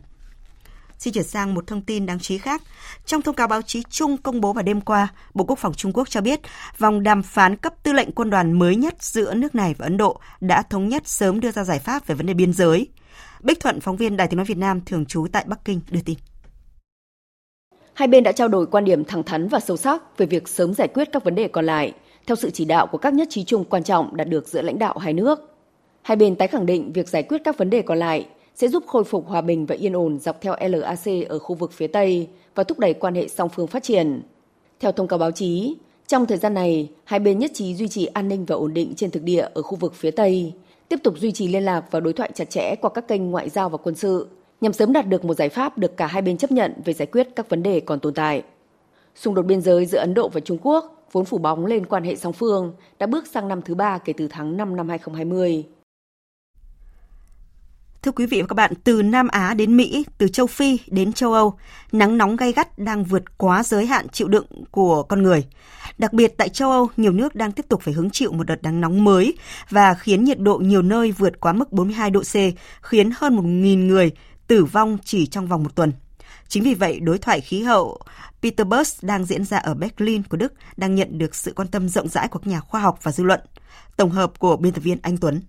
[1.00, 2.62] Xin chuyển sang một thông tin đáng chú ý khác.
[3.06, 5.92] Trong thông cáo báo chí chung công bố vào đêm qua, Bộ Quốc phòng Trung
[5.92, 6.40] Quốc cho biết
[6.78, 9.96] vòng đàm phán cấp tư lệnh quân đoàn mới nhất giữa nước này và Ấn
[9.96, 12.88] Độ đã thống nhất sớm đưa ra giải pháp về vấn đề biên giới.
[13.40, 16.00] Bích Thuận, phóng viên Đài tiếng nói Việt Nam thường trú tại Bắc Kinh đưa
[16.04, 16.16] tin.
[17.94, 20.74] Hai bên đã trao đổi quan điểm thẳng thắn và sâu sắc về việc sớm
[20.74, 21.92] giải quyết các vấn đề còn lại–
[22.30, 24.78] theo sự chỉ đạo của các nhất trí chung quan trọng đạt được giữa lãnh
[24.78, 25.54] đạo hai nước.
[26.02, 28.84] Hai bên tái khẳng định việc giải quyết các vấn đề còn lại sẽ giúp
[28.86, 32.28] khôi phục hòa bình và yên ổn dọc theo LAC ở khu vực phía Tây
[32.54, 34.22] và thúc đẩy quan hệ song phương phát triển.
[34.80, 35.76] Theo thông cáo báo chí,
[36.06, 38.92] trong thời gian này, hai bên nhất trí duy trì an ninh và ổn định
[38.96, 40.52] trên thực địa ở khu vực phía Tây,
[40.88, 43.48] tiếp tục duy trì liên lạc và đối thoại chặt chẽ qua các kênh ngoại
[43.48, 44.26] giao và quân sự,
[44.60, 47.06] nhằm sớm đạt được một giải pháp được cả hai bên chấp nhận về giải
[47.06, 48.42] quyết các vấn đề còn tồn tại.
[49.14, 52.04] Xung đột biên giới giữa Ấn Độ và Trung Quốc vốn phủ bóng lên quan
[52.04, 55.64] hệ song phương, đã bước sang năm thứ ba kể từ tháng 5 năm 2020.
[58.02, 61.12] Thưa quý vị và các bạn, từ Nam Á đến Mỹ, từ châu Phi đến
[61.12, 61.54] châu Âu,
[61.92, 65.44] nắng nóng gay gắt đang vượt quá giới hạn chịu đựng của con người.
[65.98, 68.62] Đặc biệt tại châu Âu, nhiều nước đang tiếp tục phải hứng chịu một đợt
[68.62, 69.34] nắng nóng mới
[69.70, 72.34] và khiến nhiệt độ nhiều nơi vượt quá mức 42 độ C,
[72.82, 74.12] khiến hơn 1.000 người
[74.46, 75.92] tử vong chỉ trong vòng một tuần.
[76.50, 77.98] Chính vì vậy, đối thoại khí hậu
[78.42, 82.08] Peterbus đang diễn ra ở Berlin của Đức đang nhận được sự quan tâm rộng
[82.08, 83.40] rãi của các nhà khoa học và dư luận.
[83.96, 85.40] Tổng hợp của biên tập viên Anh Tuấn.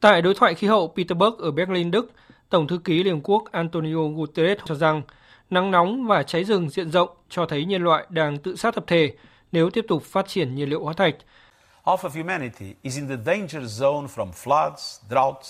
[0.00, 2.12] Tại đối thoại khí hậu Peterburg ở Berlin, Đức,
[2.50, 5.02] Tổng thư ký Liên Hợp Quốc Antonio Guterres cho rằng
[5.50, 8.84] nắng nóng và cháy rừng diện rộng cho thấy nhân loại đang tự sát tập
[8.86, 9.12] thể
[9.52, 11.14] nếu tiếp tục phát triển nhiên liệu hóa thạch.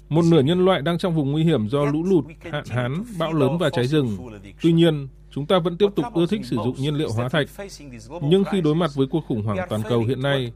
[0.08, 3.32] Một nửa nhân loại đang trong vùng nguy hiểm do lũ lụt, hạn hán, bão
[3.32, 4.18] lớn và cháy rừng.
[4.62, 7.46] Tuy nhiên, Chúng ta vẫn tiếp tục ưa thích sử dụng nhiên liệu hóa thạch.
[8.22, 10.52] Nhưng khi đối mặt với cuộc khủng hoảng toàn cầu hiện nay,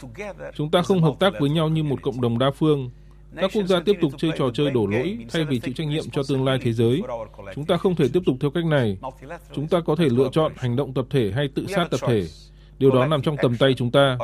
[0.57, 2.91] chúng ta không hợp tác với nhau như một cộng đồng đa phương.
[3.37, 6.11] Các quốc gia tiếp tục chơi trò chơi đổ lỗi thay vì chịu trách nhiệm
[6.12, 7.03] cho tương lai thế giới.
[7.55, 8.99] Chúng ta không thể tiếp tục theo cách này.
[9.55, 12.26] Chúng ta có thể lựa chọn hành động tập thể hay tự sát tập thể.
[12.78, 14.18] Điều đó nằm trong tầm tay chúng ta.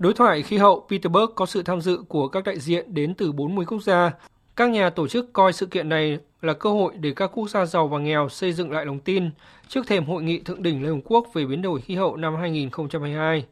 [0.00, 3.32] Đối thoại khí hậu Peterburg có sự tham dự của các đại diện đến từ
[3.32, 4.12] 40 quốc gia.
[4.56, 7.66] Các nhà tổ chức coi sự kiện này là cơ hội để các quốc gia
[7.66, 9.30] giàu và nghèo xây dựng lại lòng tin
[9.68, 12.36] trước thềm hội nghị thượng đỉnh Liên Hợp Quốc về biến đổi khí hậu năm
[12.36, 13.44] 2022.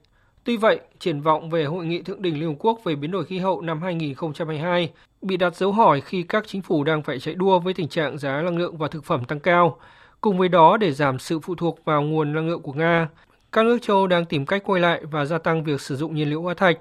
[0.45, 3.25] Tuy vậy, triển vọng về hội nghị thượng đỉnh Liên Hợp Quốc về biến đổi
[3.25, 4.91] khí hậu năm 2022
[5.23, 8.19] bị đặt dấu hỏi khi các chính phủ đang phải chạy đua với tình trạng
[8.19, 9.79] giá năng lượng và thực phẩm tăng cao.
[10.21, 13.09] Cùng với đó, để giảm sự phụ thuộc vào nguồn năng lượng của Nga,
[13.53, 16.31] các nước châu đang tìm cách quay lại và gia tăng việc sử dụng nhiên
[16.31, 16.79] liệu hóa thạch.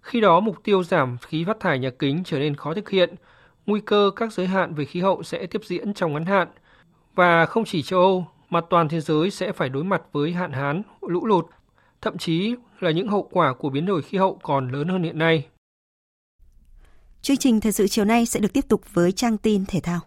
[0.00, 3.14] Khi đó, mục tiêu giảm khí phát thải nhà kính trở nên khó thực hiện–
[3.70, 6.48] nguy cơ các giới hạn về khí hậu sẽ tiếp diễn trong ngắn hạn
[7.14, 10.52] và không chỉ châu Âu mà toàn thế giới sẽ phải đối mặt với hạn
[10.52, 11.46] hán, lũ lụt,
[12.00, 15.18] thậm chí là những hậu quả của biến đổi khí hậu còn lớn hơn hiện
[15.18, 15.46] nay.
[17.22, 20.00] Chương trình thời sự chiều nay sẽ được tiếp tục với trang tin thể thao.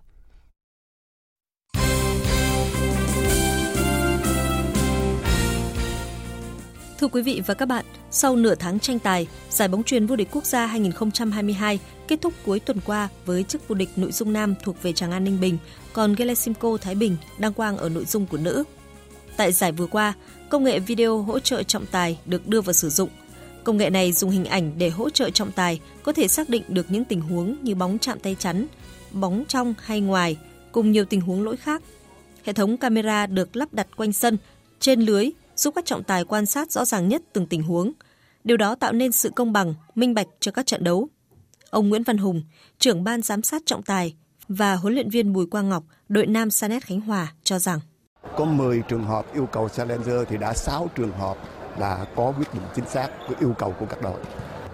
[7.04, 10.16] Thưa quý vị và các bạn, sau nửa tháng tranh tài, giải bóng truyền vô
[10.16, 14.34] địch quốc gia 2022 kết thúc cuối tuần qua với chức vô địch nội dung
[14.34, 15.58] nam thuộc về Tràng An Ninh Bình,
[15.94, 18.64] còn Gelesimco Thái Bình đăng quang ở nội dung của nữ.
[19.38, 20.14] Tại giải vừa qua,
[20.50, 23.10] công nghệ video hỗ trợ trọng tài được đưa vào sử dụng.
[23.64, 26.64] Công nghệ này dùng hình ảnh để hỗ trợ trọng tài có thể xác định
[26.68, 28.68] được những tình huống như bóng chạm tay chắn,
[29.12, 30.38] bóng trong hay ngoài,
[30.72, 31.82] cùng nhiều tình huống lỗi khác.
[32.44, 34.38] Hệ thống camera được lắp đặt quanh sân,
[34.80, 37.92] trên lưới giúp các trọng tài quan sát rõ ràng nhất từng tình huống.
[38.44, 41.08] Điều đó tạo nên sự công bằng, minh bạch cho các trận đấu.
[41.70, 42.44] Ông Nguyễn Văn Hùng,
[42.80, 44.16] trưởng ban giám sát trọng tài
[44.48, 47.80] và huấn luyện viên Bùi Quang Ngọc, đội nam Sanet Khánh Hòa cho rằng
[48.36, 51.38] có 10 trường hợp yêu cầu Challenger thì đã 6 trường hợp
[51.78, 54.20] là có quyết định chính xác với yêu cầu của các đội.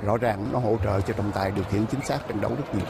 [0.03, 2.75] Rõ ràng nó hỗ trợ cho trọng tài điều khiển chính xác trận đấu rất
[2.75, 2.85] nhiều.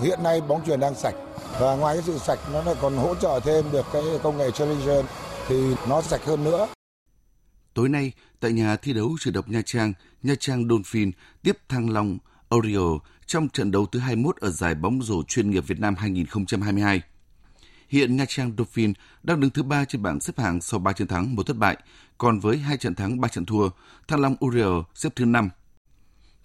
[0.00, 1.14] hiện nay bóng chuyền đang sạch
[1.60, 4.50] và ngoài cái sự sạch nó lại còn hỗ trợ thêm được cái công nghệ
[4.50, 5.04] Challenger
[5.48, 6.66] thì nó sạch hơn nữa.
[7.80, 11.10] Tối nay, tại nhà thi đấu chủ độc Nha Trang, Nha Trang Dolphin
[11.42, 12.18] tiếp Thăng Long
[12.54, 17.02] Oreo trong trận đấu thứ 21 ở giải bóng rổ chuyên nghiệp Việt Nam 2022.
[17.88, 21.06] Hiện Nha Trang Dolphin đang đứng thứ ba trên bảng xếp hạng sau 3 chiến
[21.06, 21.76] thắng, một thất bại,
[22.18, 23.68] còn với hai trận thắng, 3 trận thua,
[24.08, 25.50] Thăng Long Oreo xếp thứ 5.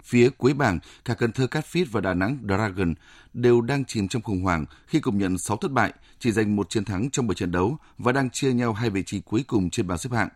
[0.03, 2.93] Phía cuối bảng, cả Cần Thơ Catfish và Đà Nẵng Dragon
[3.33, 6.69] đều đang chìm trong khủng hoảng khi cùng nhận 6 thất bại, chỉ giành một
[6.69, 9.69] chiến thắng trong 7 trận đấu và đang chia nhau hai vị trí cuối cùng
[9.69, 10.29] trên bảng xếp hạng.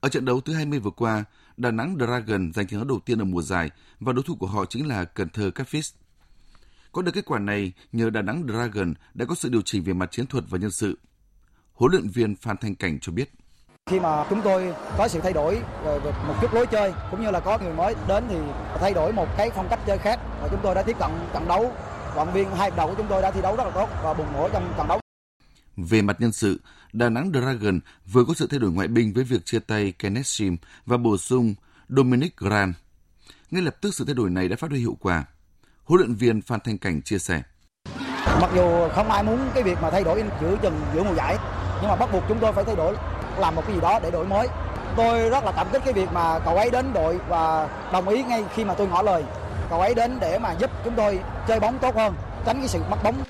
[0.00, 1.24] Ở trận đấu thứ 20 vừa qua,
[1.56, 3.70] Đà Nẵng Dragon giành chiến thắng đầu tiên ở mùa giải
[4.00, 5.94] và đối thủ của họ chính là Cần Thơ Catfish.
[6.92, 9.92] Có được kết quả này nhờ Đà Nẵng Dragon đã có sự điều chỉnh về
[9.92, 10.98] mặt chiến thuật và nhân sự.
[11.72, 13.32] Huấn luyện viên Phan Thanh Cảnh cho biết.
[13.90, 17.30] Khi mà chúng tôi có sự thay đổi về một chút lối chơi cũng như
[17.30, 18.36] là có người mới đến thì
[18.80, 21.48] thay đổi một cái phong cách chơi khác và chúng tôi đã tiếp cận trận
[21.48, 21.72] đấu.
[22.14, 24.32] Vận viên hai đầu của chúng tôi đã thi đấu rất là tốt và bùng
[24.32, 25.00] nổ trong trận đấu.
[25.76, 26.60] Về mặt nhân sự,
[26.96, 27.80] Đà Nẵng Dragon
[28.12, 31.16] vừa có sự thay đổi ngoại binh với việc chia tay Kenneth Sim và bổ
[31.16, 31.54] sung
[31.88, 32.74] Dominic Grant.
[33.50, 35.24] Ngay lập tức sự thay đổi này đã phát huy hiệu quả.
[35.84, 37.42] Huấn luyện viên Phan Thanh Cảnh chia sẻ.
[38.40, 41.36] Mặc dù không ai muốn cái việc mà thay đổi giữa chừng giữa mùa giải,
[41.80, 42.96] nhưng mà bắt buộc chúng tôi phải thay đổi
[43.38, 44.48] làm một cái gì đó để đổi mới.
[44.96, 48.22] Tôi rất là cảm kích cái việc mà cậu ấy đến đội và đồng ý
[48.22, 49.24] ngay khi mà tôi ngỏ lời.
[49.70, 52.14] Cậu ấy đến để mà giúp chúng tôi chơi bóng tốt hơn,
[52.46, 53.22] tránh cái sự mất bóng.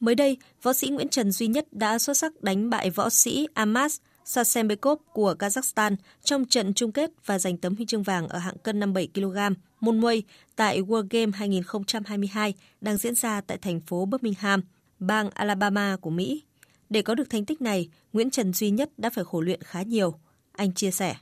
[0.00, 3.48] Mới đây, võ sĩ Nguyễn Trần Duy Nhất đã xuất sắc đánh bại võ sĩ
[3.54, 8.38] Amas Sasembekov của Kazakhstan trong trận chung kết và giành tấm huy chương vàng ở
[8.38, 10.22] hạng cân 57 kg môn muay
[10.56, 14.62] tại World Game 2022 đang diễn ra tại thành phố Birmingham,
[14.98, 16.42] bang Alabama của Mỹ.
[16.90, 19.82] Để có được thành tích này, Nguyễn Trần Duy Nhất đã phải khổ luyện khá
[19.82, 20.14] nhiều.
[20.52, 21.14] Anh chia sẻ.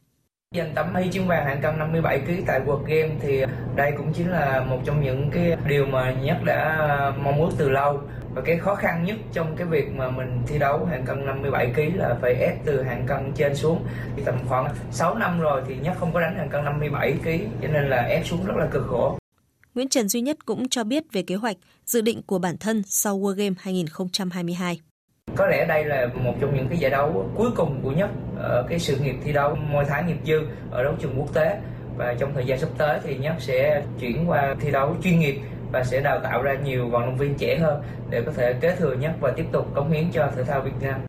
[0.55, 3.43] Giành tấm huy chương vàng hạng cân 57 kg tại World Game thì
[3.77, 7.69] đây cũng chính là một trong những cái điều mà Nhất đã mong ước từ
[7.69, 8.01] lâu
[8.39, 11.73] và cái khó khăn nhất trong cái việc mà mình thi đấu hạng cân 57
[11.75, 13.85] kg là phải ép từ hạng cân trên xuống
[14.17, 17.31] thì tầm khoảng 6 năm rồi thì Nhất không có đánh hạng cân 57 kg
[17.63, 19.19] cho nên là ép xuống rất là cực khổ.
[19.75, 22.83] Nguyễn Trần Duy Nhất cũng cho biết về kế hoạch dự định của bản thân
[22.87, 24.81] sau World Game 2022.
[25.37, 28.67] Có lẽ đây là một trong những cái giải đấu cuối cùng của Nhất ở
[28.69, 31.59] cái sự nghiệp thi đấu môi thái nghiệp dư ở đấu trường quốc tế
[31.97, 35.41] và trong thời gian sắp tới thì Nhất sẽ chuyển qua thi đấu chuyên nghiệp
[35.73, 38.77] và sẽ đào tạo ra nhiều vận động viên trẻ hơn để có thể kế
[38.77, 41.01] thừa nhất và tiếp tục cống hiến cho thể thao Việt Nam.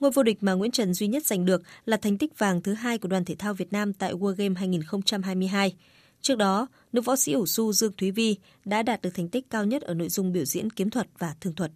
[0.00, 2.74] Ngôi vô địch mà Nguyễn Trần duy nhất giành được là thành tích vàng thứ
[2.74, 5.74] hai của đoàn thể thao Việt Nam tại World Game 2022.
[6.20, 9.50] Trước đó, nữ võ sĩ ủ su Dương Thúy Vi đã đạt được thành tích
[9.50, 11.70] cao nhất ở nội dung biểu diễn kiếm thuật và thương thuật.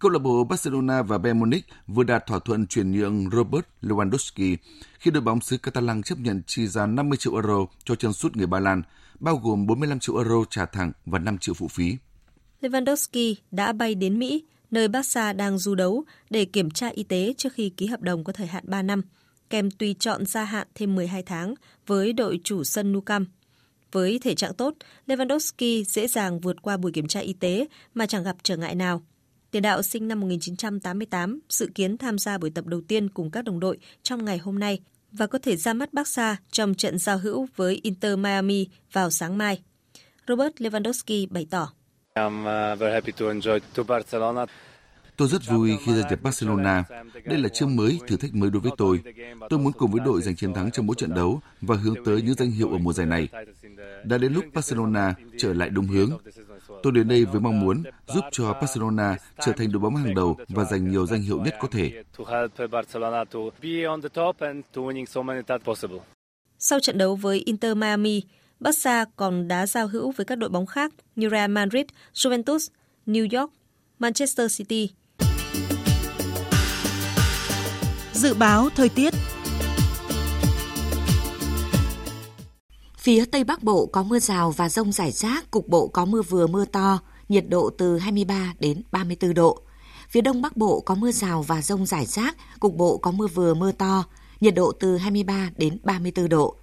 [0.00, 4.56] Câu lạc bộ Barcelona và Bayern Munich vừa đạt thỏa thuận chuyển nhượng Robert Lewandowski
[4.98, 8.36] khi đội bóng xứ Catalan chấp nhận chi ra 50 triệu euro cho chân sút
[8.36, 8.82] người Ba Lan,
[9.20, 11.96] bao gồm 45 triệu euro trả thẳng và 5 triệu phụ phí.
[12.60, 17.34] Lewandowski đã bay đến Mỹ, nơi Barca đang du đấu để kiểm tra y tế
[17.36, 19.02] trước khi ký hợp đồng có thời hạn 3 năm,
[19.50, 21.54] kèm tùy chọn gia hạn thêm 12 tháng
[21.86, 23.28] với đội chủ sân Nou Camp.
[23.92, 24.74] Với thể trạng tốt,
[25.06, 28.74] Lewandowski dễ dàng vượt qua buổi kiểm tra y tế mà chẳng gặp trở ngại
[28.74, 29.02] nào.
[29.50, 33.44] Tiền đạo sinh năm 1988 dự kiến tham gia buổi tập đầu tiên cùng các
[33.44, 34.80] đồng đội trong ngày hôm nay
[35.12, 39.38] và có thể ra mắt Barca trong trận giao hữu với Inter Miami vào sáng
[39.38, 39.62] mai.
[40.28, 41.72] Robert Lewandowski bày tỏ.
[45.16, 46.84] Tôi rất vui khi gia nhập Barcelona.
[47.24, 49.00] Đây là chương mới, thử thách mới đối với tôi.
[49.50, 52.22] Tôi muốn cùng với đội giành chiến thắng trong mỗi trận đấu và hướng tới
[52.22, 53.28] những danh hiệu ở mùa giải này.
[54.04, 56.10] Đã đến lúc Barcelona trở lại đúng hướng.
[56.82, 59.16] Tôi đến đây với mong muốn giúp cho Barcelona
[59.46, 62.02] trở thành đội bóng hàng đầu và giành nhiều danh hiệu nhất có thể.
[66.58, 68.22] Sau trận đấu với Inter Miami,
[68.60, 72.68] Barca còn đá giao hữu với các đội bóng khác như Real Madrid, Juventus,
[73.06, 73.52] New York,
[73.98, 74.90] Manchester City.
[78.12, 79.14] Dự báo thời tiết
[83.08, 86.22] Phía Tây Bắc Bộ có mưa rào và rông rải rác, cục bộ có mưa
[86.22, 86.98] vừa mưa to,
[87.28, 89.62] nhiệt độ từ 23 đến 34 độ.
[90.08, 93.26] Phía Đông Bắc Bộ có mưa rào và rông rải rác, cục bộ có mưa
[93.26, 94.04] vừa mưa to,
[94.40, 96.56] nhiệt độ từ 23 đến 34 độ.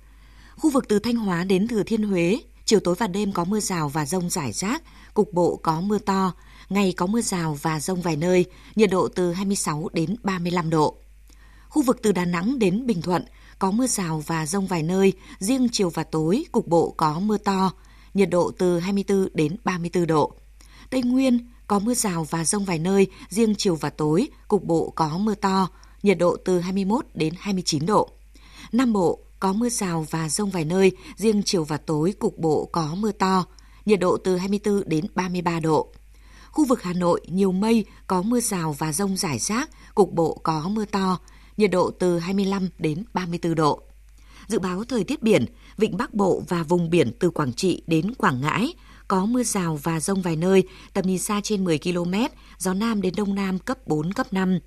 [0.58, 3.60] Khu vực từ Thanh Hóa đến Thừa Thiên Huế, chiều tối và đêm có mưa
[3.60, 4.84] rào và rông rải rác,
[5.14, 6.34] cục bộ có mưa to,
[6.70, 10.98] ngày có mưa rào và rông vài nơi, nhiệt độ từ 26 đến 35 độ.
[11.76, 13.26] Khu vực từ Đà Nẵng đến Bình Thuận
[13.60, 17.38] có mưa rào và rông vài nơi, riêng chiều và tối cục bộ có mưa
[17.38, 17.72] to,
[18.14, 20.34] nhiệt độ từ 24 đến 34 độ.
[20.90, 24.94] Tây Nguyên có mưa rào và rông vài nơi, riêng chiều và tối cục bộ
[24.96, 25.70] có mưa to,
[26.04, 28.10] nhiệt độ từ 21 đến 29 độ.
[28.72, 32.70] Nam Bộ có mưa rào và rông vài nơi, riêng chiều và tối cục bộ
[32.72, 33.46] có mưa to,
[33.86, 35.92] nhiệt độ từ 24 đến 33 độ.
[36.52, 40.40] Khu vực Hà Nội nhiều mây, có mưa rào và rông rải rác, cục bộ
[40.44, 41.20] có mưa to,
[41.58, 43.82] nhiệt độ từ 25 đến 34 độ.
[44.48, 45.46] Dự báo thời tiết biển,
[45.78, 48.74] vịnh Bắc Bộ và vùng biển từ Quảng Trị đến Quảng Ngãi
[49.08, 52.14] có mưa rào và rông vài nơi, tầm nhìn xa trên 10 km,
[52.58, 54.60] gió Nam đến Đông Nam cấp 4, cấp 5.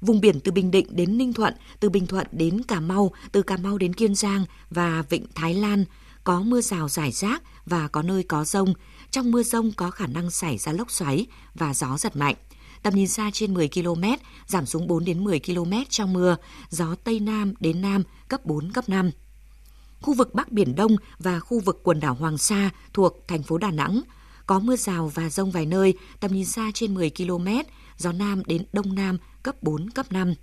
[0.00, 3.42] Vùng biển từ Bình Định đến Ninh Thuận, từ Bình Thuận đến Cà Mau, từ
[3.42, 5.84] Cà Mau đến Kiên Giang và Vịnh Thái Lan
[6.24, 8.74] có mưa rào rải rác và có nơi có rông.
[9.10, 12.34] Trong mưa rông có khả năng xảy ra lốc xoáy và gió giật mạnh.
[12.82, 14.04] Tầm nhìn xa trên 10 km,
[14.46, 16.36] giảm xuống 4 đến 10 km trong mưa,
[16.68, 19.10] gió Tây Nam đến Nam cấp 4, cấp 5.
[20.00, 23.58] Khu vực Bắc Biển Đông và khu vực quần đảo Hoàng Sa thuộc thành phố
[23.58, 24.02] Đà Nẵng
[24.46, 27.48] có mưa rào và rông vài nơi, tầm nhìn xa trên 10 km,
[27.96, 30.34] gió Nam đến Đông Nam cấp 4, cấp 5.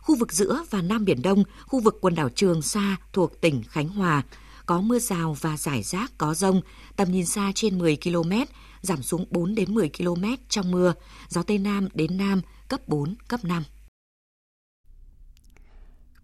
[0.00, 3.62] Khu vực giữa và Nam Biển Đông, khu vực quần đảo Trường Sa thuộc tỉnh
[3.68, 4.22] Khánh Hòa,
[4.66, 6.60] có mưa rào và rải rác có rông,
[6.96, 8.32] tầm nhìn xa trên 10 km,
[8.80, 10.94] giảm xuống 4 đến 10 km trong mưa,
[11.28, 13.62] gió Tây Nam đến Nam cấp 4, cấp 5.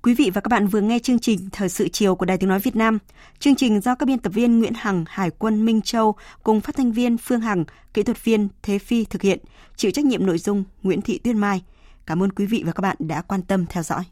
[0.03, 2.49] Quý vị và các bạn vừa nghe chương trình Thời sự chiều của Đài Tiếng
[2.49, 2.99] Nói Việt Nam.
[3.39, 6.77] Chương trình do các biên tập viên Nguyễn Hằng, Hải quân Minh Châu cùng phát
[6.77, 9.39] thanh viên Phương Hằng, kỹ thuật viên Thế Phi thực hiện,
[9.77, 11.63] chịu trách nhiệm nội dung Nguyễn Thị Tuyên Mai.
[12.07, 14.05] Cảm ơn quý vị và các bạn đã quan tâm theo dõi.